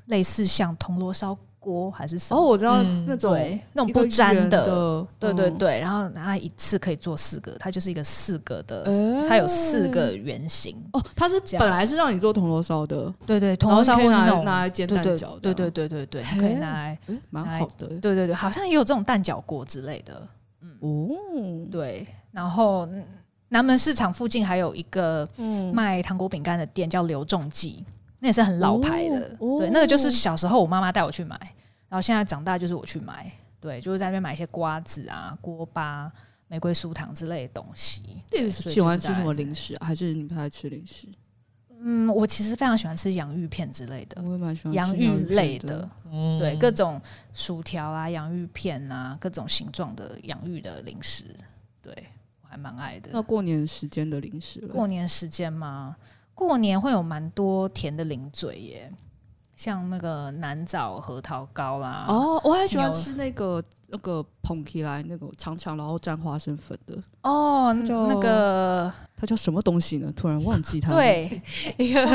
[0.05, 1.37] 类似像铜锣烧。
[1.63, 2.39] 锅还是什么？
[2.39, 5.79] 哦，我知道那种、嗯、那种不粘的，的对对对。
[5.79, 10.75] 然后它一次可以做四个，它就是一个四个的，欸、它有四个圆形。
[10.91, 16.99] 哦，它是本来是让你做铜锣烧的，对对，铜锣烧可以拿拿来煎蛋饺，对对对对对，可以拿来，
[17.29, 17.87] 蛮好的。
[17.87, 20.27] 对对对，好像也有这种蛋饺锅之类的。
[20.61, 22.05] 嗯哦，对。
[22.31, 22.87] 然后
[23.49, 25.27] 南门市场附近还有一个
[25.71, 27.85] 卖糖果饼干的店，叫刘仲记。
[28.23, 31.37] 那也是很老牌的，哦哦、对，那个就是小时候我妈妈带我去买，
[31.89, 36.09] 然后现在长大就是我去买，对，就是在那边买一些瓜子啊、锅巴、
[36.47, 38.01] 玫瑰酥糖之类的东西。
[38.31, 39.85] 你，喜欢吃什么零食啊？
[39.85, 41.05] 还是你不太吃零食？
[41.81, 47.01] 嗯，我其实非常喜欢吃洋芋片之类的，我也蛮喜欢洋芋类的，嗯、对，各种
[47.33, 51.25] 薯条啊、洋芋片啊、各种形状的洋芋的零食，
[51.81, 51.93] 对
[52.41, 53.09] 我还蛮爱的。
[53.11, 55.97] 那过年时间的零食，过年时间吗？
[56.35, 58.91] 过年会有蛮多甜的零嘴耶，
[59.55, 62.05] 像那个南枣核桃糕啦。
[62.07, 66.97] 哦，我还喜欢吃那个那个捧起来那个长长然后沾花生粉的。
[67.21, 70.11] 哦，就那个它叫什么东西呢？
[70.15, 70.91] 突然忘记它。
[70.95, 71.41] 对，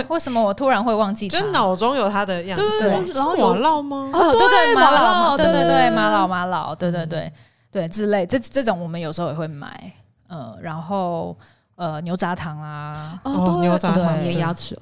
[0.09, 1.29] 为什么我突然会忘记？
[1.29, 2.63] 就脑中有它的样子。
[2.79, 4.11] 对对对，然后有马烙吗？
[4.13, 7.33] 哦，对对马老，对对对马老马老，对对对
[7.71, 9.93] 对之类，这这种我们有时候也会买。
[10.29, 11.37] 嗯，然后。
[11.79, 14.77] 呃，牛轧糖啦，哦，牛轧糖粘牙齿，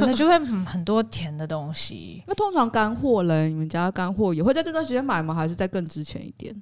[0.00, 2.24] 那就会很多甜的东西。
[2.26, 5.34] 那通常干货嘞，你们家干货也会在这段时间买吗？
[5.34, 6.54] 还是在更之前一点？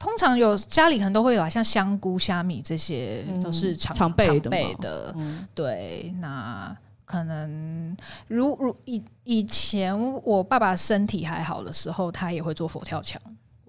[0.00, 5.14] 通常有家里可能都会有啊，像香菇、虾米这些都是常常备的。
[5.54, 13.22] 对，那可能如如以以前我爸爸身体还好的时候，他也会做佛跳墙。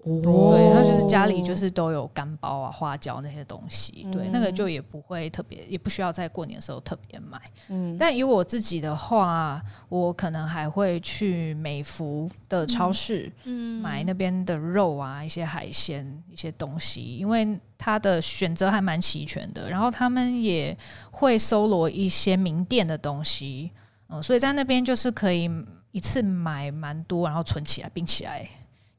[0.03, 7.39] 哦、对，他就是家里就是都有干包啊、花椒那些东西，嗯、对，那个就也不会特别，也不需要在过年的时候特别买。
[7.67, 19.69] 嗯，但以我自己的话，我可能还会去美福的超市，嗯，买那边的肉啊、一些海鲜、一些东西，因为它的选择还蛮齐全的。
[19.69, 20.75] 然后他们也
[21.11, 23.71] 会搜罗一些名店的东西，
[24.07, 25.49] 嗯，所以在那边就是可以
[25.91, 28.47] 一次买蛮多，然后存起来，冰起来。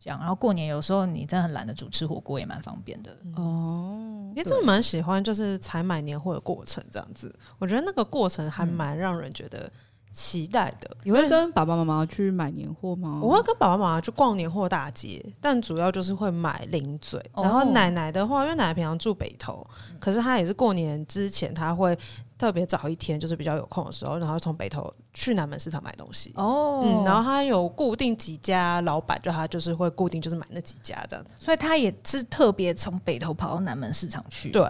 [0.00, 4.32] 这样，然后过年有时候你真的很懒得煮，吃火锅也蛮方便的哦。
[4.34, 9.70] 你真的蛮喜欢就是采买年货的过程，这样子，我觉得那个过程还蛮让人觉得
[10.10, 10.96] 期待的。
[11.02, 13.20] 你会跟爸爸妈妈去买年货吗？
[13.22, 17.20] 我会跟爸爸妈妈去逛年货大街，但主要就是会买零嘴。
[17.34, 19.66] 然后奶奶的话，因为奶奶平常住北投，
[19.98, 21.98] 可是她也是过年之前她会。
[22.40, 26.32] 特别早一天，就是比较有空的时候，然后从北投去南门市场买东西。
[26.36, 34.50] 哦，嗯，然后他有固定几家老板，就他就是会固定就是买那几家这样子，所以他也是特别从北投跑到南门市场去。
[34.50, 34.66] 对。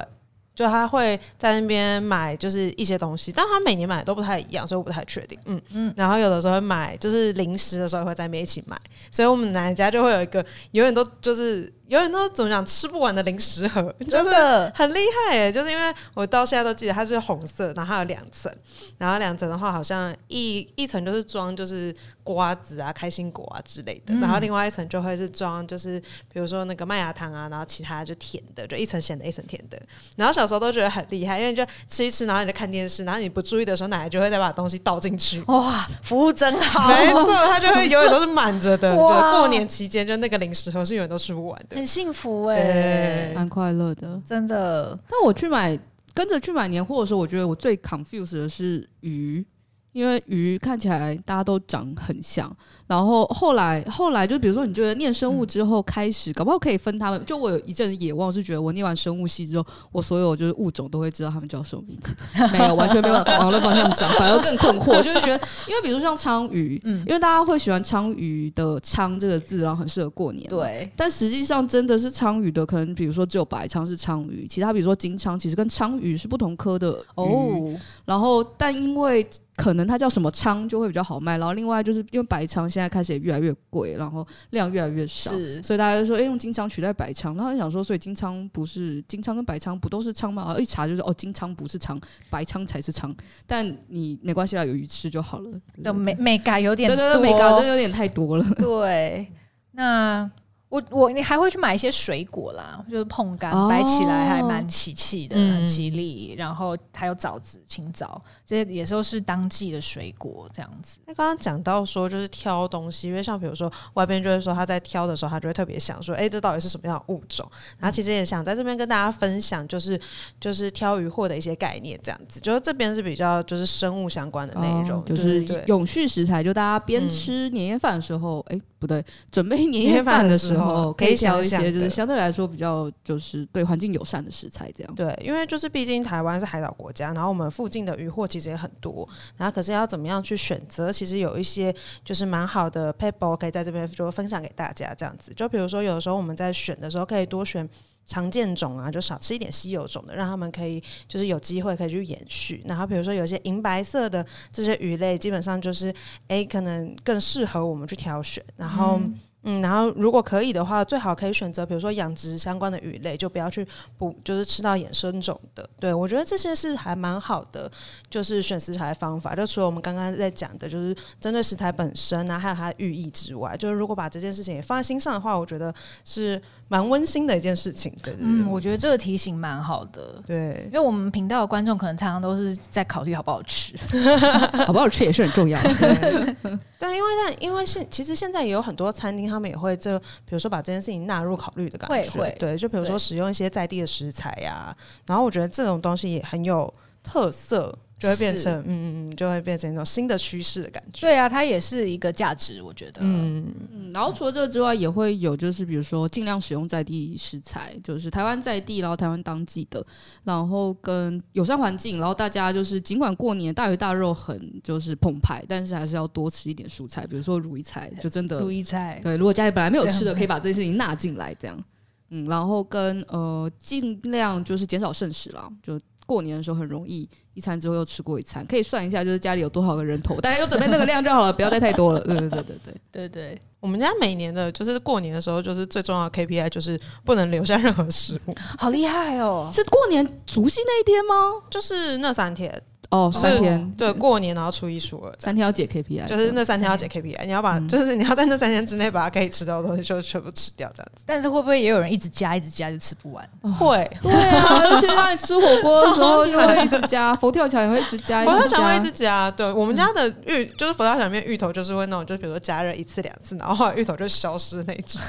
[0.53, 5.39] 就他会在那边买，就是一些东西，但他每年买的都不太一样，所以我不太确定。
[5.47, 8.77] 嗯嗯，然后有的时候会买，就是零食的时候会在那边一起买，
[9.11, 15.51] 所以我们奶奶家就会有一个永远都就是永远都怎么讲吃不完的零食盒， 就是很厉害耶。
[15.51, 18.53] 就是因为我到现在都记得它是红色，然后它有两层，
[18.99, 25.99] 然后两层的话好像一一层就是装就是瓜子啊、开心果啊之类的，然后另外一层就会是装就是
[26.31, 29.81] 比如说那个麦芽糖啊，然后其他就甜的，就一层咸的，一层甜的，
[30.17, 30.51] 然后小。
[30.51, 35.41] 时候都觉得很厉害，因为你就吃一吃，然后你就看电视，然后你不注意的时候，奶奶就会再把东西倒进去。
[35.43, 36.89] 哇，服务真好！
[36.89, 38.93] 没错，它就会永远都是满着的。
[38.99, 44.99] 哇就过年期间，就那个零食盒是永远都吃不完的，很幸福哎、欸，蛮快乐的，真的。
[45.09, 45.79] 但我去买
[46.13, 49.43] 跟着去买年货的时候，我觉得我最 confused 的是鱼，
[49.93, 52.51] 因为鱼看起来大家都长很像，
[52.87, 57.25] 然后后来后来就比如说你觉得念生物之后开始，嗯、搞不好可以分它们。
[57.25, 62.15] 就我有一阵野望是觉得我念完生物系之后，我所有就是物种都会知道它们叫什么名字，
[62.53, 65.03] 没有完全没有往那方向长，反而更困惑。
[65.03, 70.49] 就是觉得，因为比如像鲳鱼，嗯，因为大家会喜欢鲳鱼的“鲳”这个字，然后很适合过年。
[70.49, 77.77] 对，但实际上真的是鲳鱼的，可能比如说只有白鲳是鲳鱼，其他比如说金鲳其实跟鲳鱼是不同科的哦。
[78.05, 79.27] 然后但因为
[79.61, 85.31] 可能它叫什么仓就会比较好卖，然后另外就是因为白仓现在开始也越来越贵，然后量越来越少，
[85.63, 90.45] 所以大家就说，哎、欸，用金仓取代白仓，然后就想说，所以金仓不是金仓跟白仓不都是仓吗？
[90.47, 93.15] 然后一查就是哦，金仓不是仓，白仓才是仓，
[93.47, 95.51] 但你没关系啦，有鱼吃就好了。
[95.85, 98.47] 对，美美嘎有点多，对对对，美嘎真的有点太多了。
[98.57, 99.31] 对，
[99.73, 100.31] 那。
[100.71, 106.35] 我我你还会去买一些水果啦，就是碰柑，哦、摆起来还蛮喜气的，很吉利。
[106.35, 110.99] 嗯、然后还有枣子、青枣，这些也都是当季的水果，这样子。
[111.07, 117.45] 那刚刚讲到说，就是挑东西，因为像比如说外边就会说他在挑的时候，他就会特别想说，哎、欸，这到底是什么样的物种？
[117.77, 120.01] 然后其实也想在这边跟大家分享，就是
[120.39, 122.39] 就是挑鱼货的一些概念，这样子。
[122.39, 128.59] 就是这边是比较就是生物相关的内容，哦、就是永续食材，就大家边吃年夜饭的时候，哎、嗯。
[128.61, 130.60] 欸不对，准备年夜饭的时候
[130.97, 134.95] 可以挑一些，就是相对来说比较就是对环境友善的食材，这样。
[134.95, 145.33] 对，因为就是毕竟台湾是海岛国家，然后我们附近的渔获其实也很多，然后可是要怎么样去选择，其实有一些就是蛮好的 paper 可以在这边就分享给大家，这样子。
[145.35, 147.69] 就比如说有的时候我们在选的时候，可以多选。
[148.07, 152.61] 常见种啊，就少吃一点稀有种的，让他们可以就是有机会可以去延续。
[152.67, 155.95] 然后比如说有些银白色的这些鱼类，基本上就是
[156.27, 158.43] 诶，可能更适合我们去挑选。
[158.57, 158.99] 然后。
[159.01, 165.67] 嗯嗯，然后如果可以的话，最好可以选择，比如说养殖相关的鱼类，就不要去捕，就是吃到野生种的。
[165.79, 167.71] 对，我觉得这些是还蛮好的，
[168.11, 169.35] 就是选食材方法。
[169.35, 175.75] 就除了我们刚刚在讲的，就是针对食材本身啊，还有它寓意之外，就是如果把这件事情也放在心上的话，我觉得
[176.05, 176.41] 是
[176.71, 177.93] 蛮温馨的一件事情。
[178.01, 180.23] 对，对，对，嗯，我觉得这个提醒蛮好的。
[180.25, 183.75] 对，因为我们频道的观众可能常常都是在考虑好不好吃，
[184.65, 185.75] 好不好吃也是很重要的。
[185.75, 186.37] 对，
[186.79, 189.29] 对，因为但因为现其实现在也有很多餐厅。
[189.29, 197.77] 他们也会这，比如说把这件事情纳入考虑的感觉，会会对，就比如说使用一些在地的食材呀，对然后我觉得这种东西也很有特色。
[198.01, 201.03] 就会变成，嗯嗯嗯，就会变成一种新的趋势的感觉。
[201.03, 203.03] 对啊，它也是一个价值，我觉得。
[203.03, 203.93] 嗯嗯。
[203.93, 209.85] 然后除了这个之外，也会有就是比如说尽量使用在地食材，就是台湾在地，然后台湾当季的，
[210.25, 218.41] 然后跟友善环境，然后大家就是尽管过年大鱼大肉很就是澎湃，但是还是要多吃一点蔬菜，比如说如意菜，就真的。
[218.41, 218.99] 如意菜。
[219.03, 221.63] 对，如果家里本来没有吃的，可以把这些事情纳进来，这样。
[222.09, 225.79] 嗯，然后跟呃尽量就是减少剩食啦，就。
[226.11, 232.01] 过年的时候很容易一餐之后又吃过一餐，可以算一下，就是家里有多少个人头，大家就准备那个量就好了，不要带太多了。
[232.01, 238.35] 对对对对对对对，我们家每年的就是过年的时候，就是最重要的 KPI 就是不能留下任何食物。
[238.59, 239.53] 好厉害哦！
[239.55, 241.15] 是过年除夕那一天吗？
[241.49, 242.61] 就是那三天。
[242.91, 251.05] 哦，三天对，过年然后初一初二，三天要解 KPI，就是那三天要解 KPI，你要把就是你要在那三天之内把它可以吃到的东西就全部吃掉，这样子。
[251.07, 253.29] 但是会不会也有人一直加一直加就吃不完？
[253.59, 259.31] 会，对啊，而且让你吃火锅的时候就会一直加，佛跳墙也会一直加，佛跳墙会一直加。
[259.31, 265.01] 对，我们家的芋就是佛跳墙里面芋头就是会那种，就比如说加热一次两次，然后后来芋头就消失那种，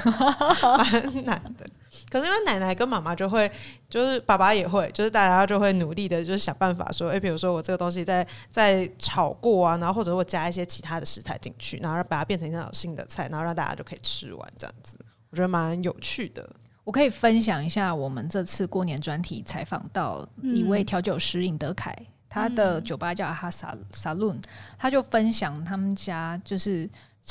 [0.78, 1.66] 蛮难的。
[2.10, 3.50] 可是因为奶奶跟妈妈就会，
[3.88, 14.96] 就是爸爸也会，就是大家就会努力的，就是想办法说，哎、比如说我这个东西在在炒过啊，然后或者我加一些其他的食材进去，然后把它变成一道新的菜，然后让大家就可以吃完这样子，
[15.30, 16.48] 我觉得蛮有趣的。
[16.84, 21.96] 我可以分享一下我们这次过年专题采访到一位调酒师尹德凯，
[22.28, 24.40] 他的酒吧叫哈萨萨伦，
[24.76, 26.88] 他就分享他们家就是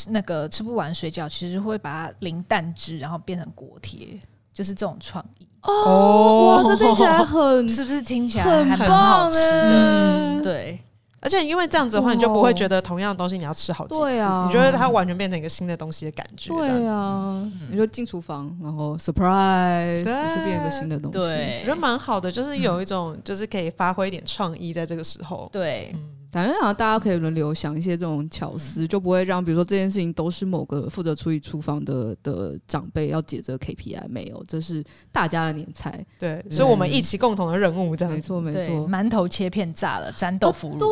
[0.08, 4.18] 那个吃不完水饺，其实会把它淋蛋汁，然后变成锅贴。
[4.62, 5.48] 就是这种创意。
[5.64, 9.70] 哦，哇，这听起来很，是不是听起来还蛮好吃的？
[9.72, 10.80] 嗯，对。
[11.20, 16.52] 而且因为这样子的话，你就不会觉得同样的东西你要吃好几次，对啊，你觉得它完全变成一个新的东西的感觉。
[16.54, 25.92] 对啊，你就进厨房，然后 surprise，就变成一个新的东西，对，我觉得蛮好的，就是有一种就是可以发挥一点创意在这个时候，对。
[26.32, 38.88] 感觉好像大家可以轮流想一些这种巧思，就不会让比如说这件事情都是某个负责处理厨房的的长辈要解这个 KPI，没有，这是大家的年菜，对，所以我们一起共同的任务，这样没错没错。
[38.88, 40.88] 馒头切片炸了，沾豆腐乳，对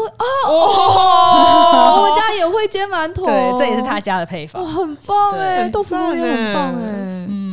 [0.48, 7.49] 哦，我们家也会煎馒头，对，这也是他家的配方，很棒哎，豆腐乳也很棒哎，嗯，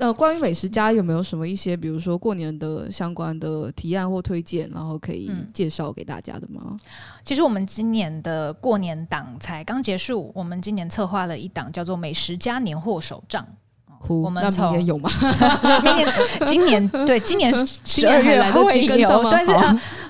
[0.00, 6.62] 那关于美食家有没有什么一些，比如说过年的相关的提案或推荐，然后可以介绍给大家的吗？
[6.70, 6.78] 嗯、
[7.24, 13.44] 其实我们今年的过年档才刚结束，我们今年策划了一档叫做“美食家年货手账”。
[14.06, 15.10] 我们明年有吗？
[15.82, 16.08] 明年、
[16.46, 17.52] 今年对，今年
[17.84, 19.52] 十二月会有，但是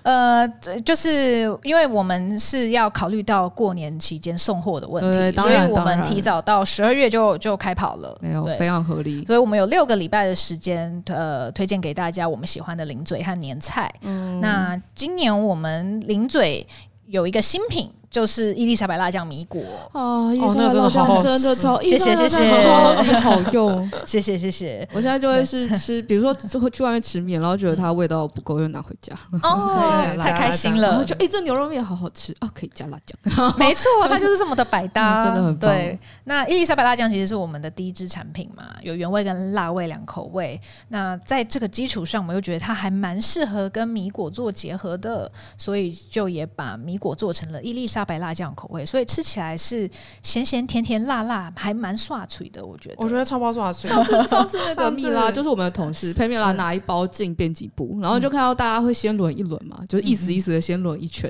[0.03, 0.49] 呃，
[0.85, 9.25] 就是因为我们是要考虑到过年期间送货的问题，所以我们提早到十二月就就开跑了，没有非常合理。
[9.27, 13.93] 所以我们有六个礼拜的时间，呃，推荐给大家我们喜欢的零嘴和年菜。
[14.03, 16.67] 嗯，那今年我们零嘴
[17.07, 17.91] 有一个新品。
[18.11, 24.89] 就是伊丽莎白辣酱米果哦，伊丽莎白辣酱真的超，谢谢谢谢，超级好用， 谢谢谢谢。
[24.93, 30.89] 我现在就会是吃，比如说就会去外面吃面，然后觉得它味道不够，又拿回家哦， 太开心了。
[30.89, 33.19] 然后就哎，这牛肉面好好吃哦，可以加辣酱。
[33.59, 35.71] 没错，它就是这么的百搭，真的很棒。
[35.71, 40.59] 对，那伊丽莎白辣酱其实是我们的第一支产品嘛，有原味跟辣味两口味。
[40.89, 47.98] 那在这个基础上，我们又觉得它还蛮适合跟米果做结合的，所以就也把米果做成了伊丽莎。
[47.99, 49.91] 大白辣酱口味，所以吃起来是
[50.23, 52.65] 咸咸甜甜辣辣，还蛮刷嘴的。
[52.65, 53.91] 我觉得，我觉得超爆刷嘴。
[53.91, 61.29] 上次 上次那个蜜拉就是我们的同事佩蜜拉拿一包进编辑部，然后就看到大家会先轮一轮嘛，就是意思意思的先轮一圈，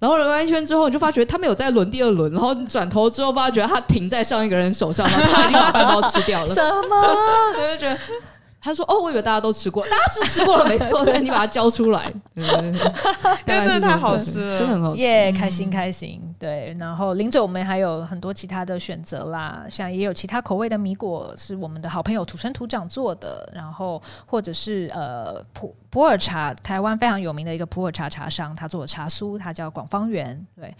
[0.00, 6.50] 然后轮完一圈之后，你就发觉他没有在轮第二轮，然后转头之后发觉他停在上一个人手上，然后他已经把半包吃掉了。
[6.52, 6.60] 什
[6.90, 6.96] 么？
[6.96, 7.96] 我 就觉得。
[8.60, 12.50] 他说：“哦，我以为大家都吃过，大家是吃过了没错， 但你把它交出来， 因为
[13.46, 16.20] 真的太好吃了，真的很好吃，耶，开心开心。
[16.38, 30.74] 对，然后零嘴我们还有很多其他的选择啦，像也有其他口味的米果是我们的好朋友土生土长做的，然后或者是呃普普洱茶，台湾非常有名的一个普洱茶茶商，他做的茶酥，他叫广方圆，对。”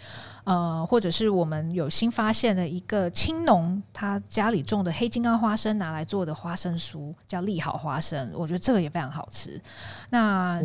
[0.45, 9.61] 呃，或者是我们有新发现的一个青农，他家里种的黑金刚花生拿来做的花生酥，叫利好花生，我觉得这个也非常好吃。
[10.09, 10.59] 那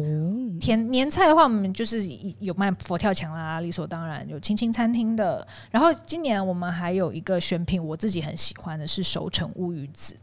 [0.59, 2.03] 甜年菜的话，我们就是
[2.39, 5.47] 有卖佛跳墙啦，理所当然有青青餐厅的。
[5.71, 10.15] 然后今年我们还有一个选品，我自己很喜欢的是熟成乌鱼子，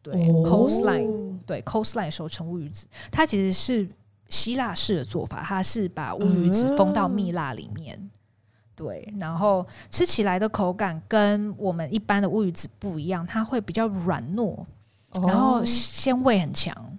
[0.00, 3.88] 对，coastline，对，coastline 熟成乌鱼子，它其实是
[4.28, 8.10] 希腊式的做法，它是把乌鱼子封到蜜蜡里面。
[8.76, 14.64] 对，然后吃起来的口感跟我们一般的乌鱼子不一样，它会比较软糯，
[15.14, 16.96] 然后鲜味很强，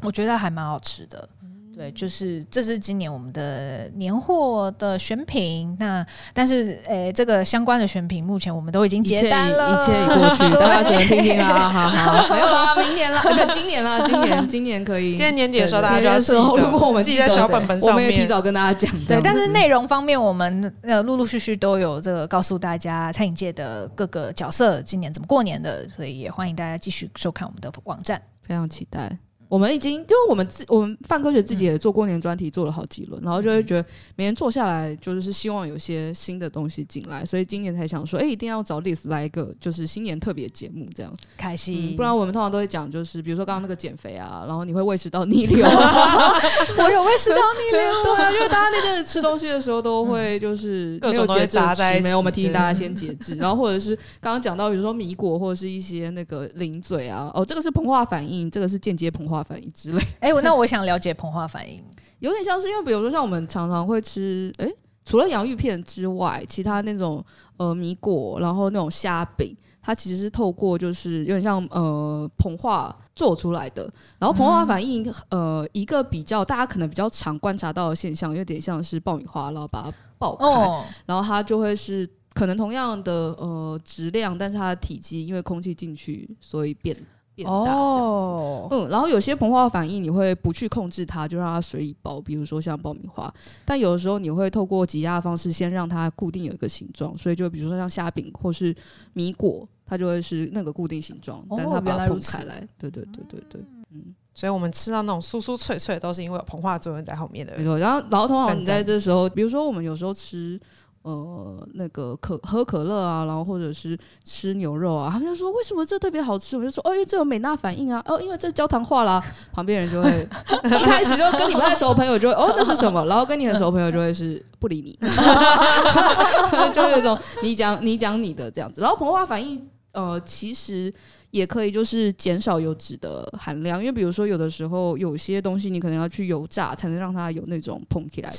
[0.00, 1.28] 我觉得还蛮好吃的。
[1.76, 5.76] 对，就是这是今年我们的年货的选品。
[5.80, 11.68] 那但是，诶，这个相关的选品目前我们都已经结单了，一切已 过去，大家只能听听啦。
[11.68, 13.20] 好好， 没有啦，明年了，
[13.52, 15.16] 今年了，今年今年可以。
[15.16, 16.38] 今年年底的时候，大家就要记得，
[16.70, 19.04] 如果我们记在小本本上面，我们也提早跟大家讲。
[19.06, 29.18] 对，但是内容方面，我们呃陆陆续续都有这个告诉大家餐饮界的各个角色今年怎么过年的，所以也欢迎大家继续收看我们的网站，非常期待。
[29.48, 41.12] 我们已经，因为我们自我们泛科学自己也做过年专题，做了好几轮，然后就会觉得每年做下来，就是希望有些新的东西进来，所以今年才想说，哎，一定要找 list 来一个就是新年特别节目，这样。
[41.36, 41.96] 开心、嗯。
[41.96, 60.02] 不然我们通常都会讲，就是比如说刚刚那个减肥啊，然后你会胃食道逆流，我有胃食道逆流，对啊，因为大家那阵子吃东西的时候都会就是没有节制在，没有，我们提醒大家先节制， 然后或者是刚刚讲到，比如说米果或者是一些那个零嘴啊，哦，这个是膨化反应，这个是间接膨化反应之类。
[60.20, 61.82] 哎，那我想了解膨化反应，
[62.20, 64.68] 有点像是因为比如说像我们常常会吃，哎，
[65.04, 67.24] 除了洋芋片之外，其他那种
[67.56, 73.90] 呃米果，然后那种虾饼，它其实是透过就是有点像呃膨化做出来的。
[74.18, 86.96] 然后膨化反应，呃，一个比较大家可能比较常观察到的现象，有点像是爆米花，然后把它爆开，哦、然后它就会是可能同样的呃质量，但是它的体积因为空气进去，所以变。
[87.34, 93.32] 变大这样子，哦、嗯，然后有些膨化反应你会不去控制它，就让它随意爆，比如说像爆米花。
[93.64, 98.74] 但有的时候你会透过挤压的方式，先让它固定有一个形状，所以就比如说像虾饼或是
[99.12, 102.66] 米果，它就会是那个固定形状，但它把它膨开来。
[102.78, 103.60] 对对对对对，
[103.90, 107.56] 嗯，所以我们吃到那种酥酥脆脆，都是因为有膨化作用在后面的。
[107.58, 110.60] 没错，然后然后通常你在这时候，比如说我们有时候吃。
[111.04, 116.56] 呃，那个可喝可乐啊，然后或者是吃牛肉啊，他们就说为什么这特别好吃？
[116.56, 119.22] 我就说哦，因为这有美纳反应啊，哦，因为这焦糖化啦。
[119.52, 120.26] 旁边人就会
[120.64, 123.04] 一开始就跟你不太熟的朋友就会哦，那是什么？
[123.04, 124.98] 然后跟你很熟的朋友就会是不理你，
[126.72, 128.80] 就有一种你讲你讲你的这样子。
[128.80, 130.92] 然后膨化反应呃，其实
[131.34, 138.36] 也可以就是减少油脂的含量，因为比如说有的时候有些东西你可能要去油炸才能让它有那种膨起来的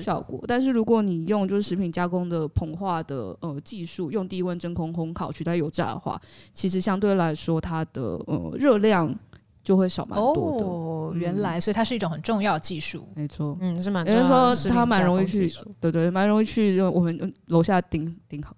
[0.00, 6.20] 效果，是是，但是如果你用就是食品加工的膨化的呃技术，用低温真空烘烤取代油炸的话，
[6.52, 9.16] 其实相对来说它的呃热量。
[9.62, 14.06] 就会少蛮多的哦，原来，所以它是一种很重要的技术，没错，嗯，是蛮。
[14.06, 18.56] 有人说它蛮容易去，对对，蛮容易去，我们楼下顶顶好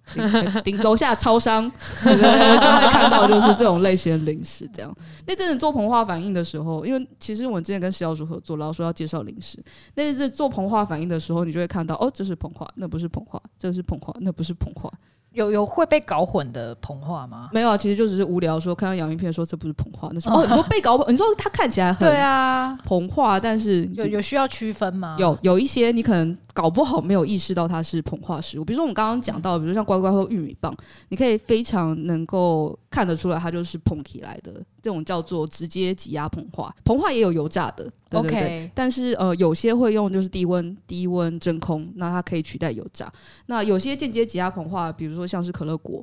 [0.63, 1.71] 顶楼下超商，
[2.03, 4.95] 对对对，就会看到就是这种类型的零食这样。
[5.27, 9.63] 那阵子做膨化反应的时候，因为其实我们之前跟食药署合作，然后说要介绍零食，
[9.95, 14.91] 那阵子做膨化反应的时候，你就会看到哦，这是膨化，那不是膨化，这是膨化，那不是膨化。
[15.35, 17.49] 有有会被搞混的膨化吗？
[17.53, 25.15] 没有啊，其实就只是无聊说看到洋芋片说这不是膨化，那是哦，你说被搞混，你说它看起来很对啊膨化，但是有有需要区分吗？
[25.19, 26.35] 有有一些你可能。
[26.55, 30.73] 搞不好没有意识到它是膨化食物，比如说我们刚刚讲到，比如像乖乖或玉米棒，
[31.09, 36.73] 你可以非常能够看得出来它就是膨起来的，这种叫做直接挤压膨化。
[36.85, 38.39] 膨化也有油炸的，对对对。
[38.39, 38.71] Okay.
[38.73, 43.11] 但是呃，有些会用就是低温低温真空，那它可以取代油炸。
[43.47, 46.01] 那有些间接挤压膨化，比如说像是可乐果，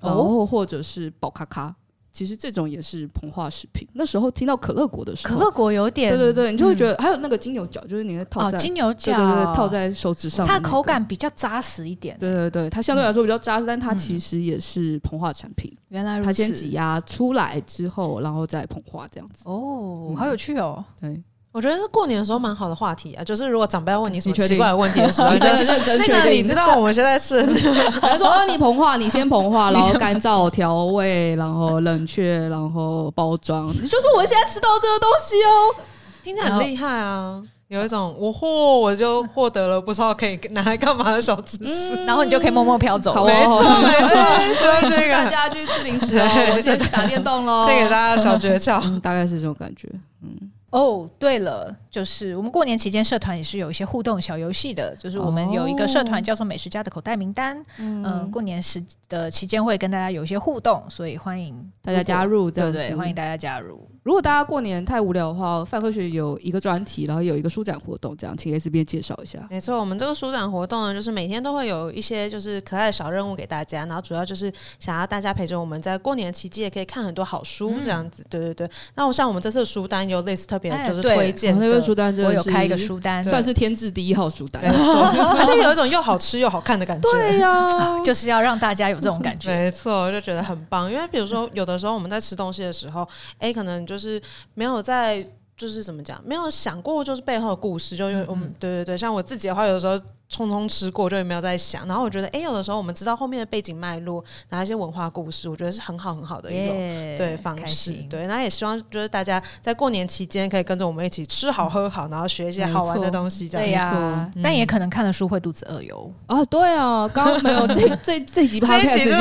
[0.00, 1.76] 然后或者是宝咖咖。
[2.12, 3.86] 其实这种也是膨化食品。
[3.92, 12.16] 那时候听到可乐果的时候，可乐果有点，对对对，你就会觉得、嗯、还有那个金牛角，就是你会套在、哦、金牛角，对对对，套在手指上、那个，它口感比较扎实一点。
[12.18, 15.72] 对对对，它相对来说比较扎实，嗯、但它其实也是膨化产品。
[15.88, 19.44] 原来如此，它先挤压出来之后，然后再膨化这样子。
[19.46, 20.84] 哦，嗯、好有趣哦。
[21.00, 21.22] 对。
[21.52, 26.16] 我觉得是过年的时候蛮好的话题啊，就是如果长辈要问你什么奇怪的问题的时候， 你真的认真确定。
[26.16, 27.42] 那个你知道我们现在是，
[28.00, 35.82] 他说：“哦，你膨化，你先膨化，然后干燥调味，然后冷却，然后包装，就是我现在吃到这个东西哦，
[36.22, 37.42] 听起来很厉害啊！
[37.66, 43.24] 有一种我获我就获得了不知道可以拿来干嘛的小知识，然后你就可以默默飘走。
[43.24, 45.14] 没错没错，就是这个。
[45.14, 47.66] 大家去吃零食哦，我先去打电动喽。
[47.66, 49.88] 先给大家小诀窍，大概是这种感觉，
[50.22, 50.50] 嗯。
[50.70, 63.88] 哦对了，就是我们过年期间社团也是有一些互动小游戏的，就是我们有一个社团叫做“美食家的口袋名单”，嗯、呃，过年时的期间会跟大家有一些互动，所以欢迎大家加入，对对，欢迎大家加入。
[64.02, 69.46] 如果大家过年太无聊的话，范科学有一个专题，然后有一个书展活动，这样请 S B 介绍一下。
[69.50, 78.22] 没错，我们这个书展活动呢，就是每天都会有一些就是可爱的小任务给大家，然后主要就是想要大家陪着我们在过年期间也可以看很多好书这样子。
[78.22, 87.10] 嗯、对对对，那我像我们这次的书单有类似特别就是推荐、个书单，我有开一个书单，算是天字第一号书单，而且 有一种又好吃又好看的感觉。
[87.10, 89.54] 对呀、啊， 就是要让大家有这种感觉。
[89.54, 93.06] 没错，我就觉得很棒，因为比如说有的时候我们在吃东西的时候，
[93.38, 94.18] 哎，可能就是
[94.54, 94.70] 没有。
[94.70, 95.26] 没有在，
[95.56, 100.00] 就是怎么讲，没有想过就是背后的故事，就因为我们、嗯、对对对，像我自己的话，有的时候。
[100.30, 107.74] 匆匆吃过就也没有在想，然后我觉得，哎，有的时候我们知道后面的背景脉络，拿一些文化故事，我觉得是很好很好的一种 yeah, 对方式。
[107.74, 113.66] 心对，那也希望就是大家在过年期间可以跟着我们一起吃好喝好，然后学一些好玩的东西，这样。
[113.66, 116.10] 对呀、啊，嗯、但也可能看了书会肚子饿哟。
[116.26, 119.12] 啊，对啊，刚刚没有这这这集拍开始已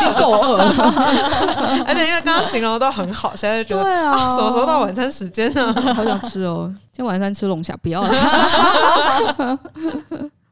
[0.00, 0.64] 经够饿了，
[1.86, 5.74] 而且因为刚刚形容的都很好，现在就觉得对啊，啊，什么时候到晚餐时间呢？
[5.94, 9.58] 好想吃哦，今天晚餐吃龙虾，不要了。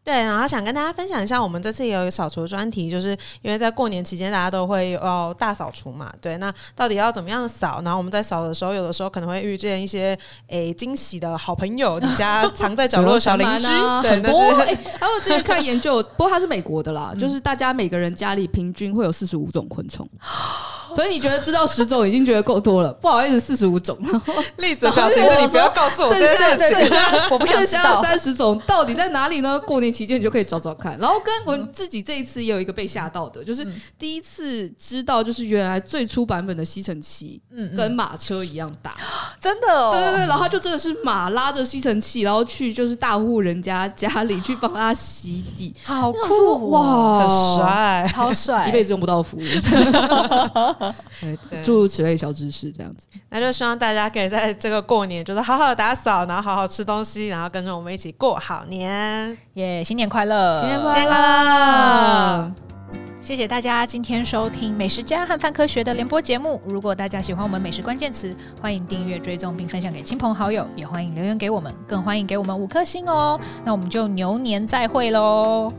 [0.04, 6.12] 对，然后想跟大家分享一下，我们这次也有一个扫除专题，就是因为在过年期间大家都会要大扫除嘛。
[6.20, 7.80] 对，那到底要怎么样扫？
[7.82, 10.16] 然后我们在扫的时候，有的时候可能会遇见一些
[10.48, 14.38] 诶惊喜的好朋友，你家 藏在角落的小邻居，啊、对，很多。
[14.60, 20.06] 哎，还有之前看研究，不过它是美国的啦， 嗯、就是大家每个人家里平均会有四十五种昆虫。
[20.96, 22.92] 所以你觉得知道十种已经觉得够多了？
[22.94, 23.98] 不好意思，四十五种。
[24.58, 26.96] 例子表情是你不要告诉我这件事情，
[27.30, 28.00] 我不想知道。
[28.02, 29.58] 三十种到底在哪里呢？
[29.66, 30.98] 过年期间你就可以找找看。
[30.98, 33.66] 然后跟我自己这一次也有一个被吓到的，就是
[33.98, 38.96] 第一次知道，就是原来最初版本的吸尘器，嗯，跟马车一样大，
[39.40, 39.90] 真的哦。
[39.92, 49.42] 对对对，然后就真的是马拉着吸尘器，然后去就是大户人家家里去帮他洗地，好酷哇，很帅，超帅，一辈子用不到服务。
[51.20, 59.36] 对，诸如此类小知识这样子，那就希望大家可以在这个过年，就是好好打扫，然后好好吃东西，然后跟着我们一起过好年。
[59.54, 62.52] 耶，yeah, 新年快乐，新年快乐！
[63.20, 66.60] 谢谢大家今天收听美食家和泛科学的联播节目。
[66.66, 73.40] 如果大家喜欢我们美食关键词，欢迎订阅、追踪并分享给亲朋好友，也欢迎留言给我们，更欢迎给我们五颗星哦。
[73.64, 75.72] 那我们就牛年再会喽！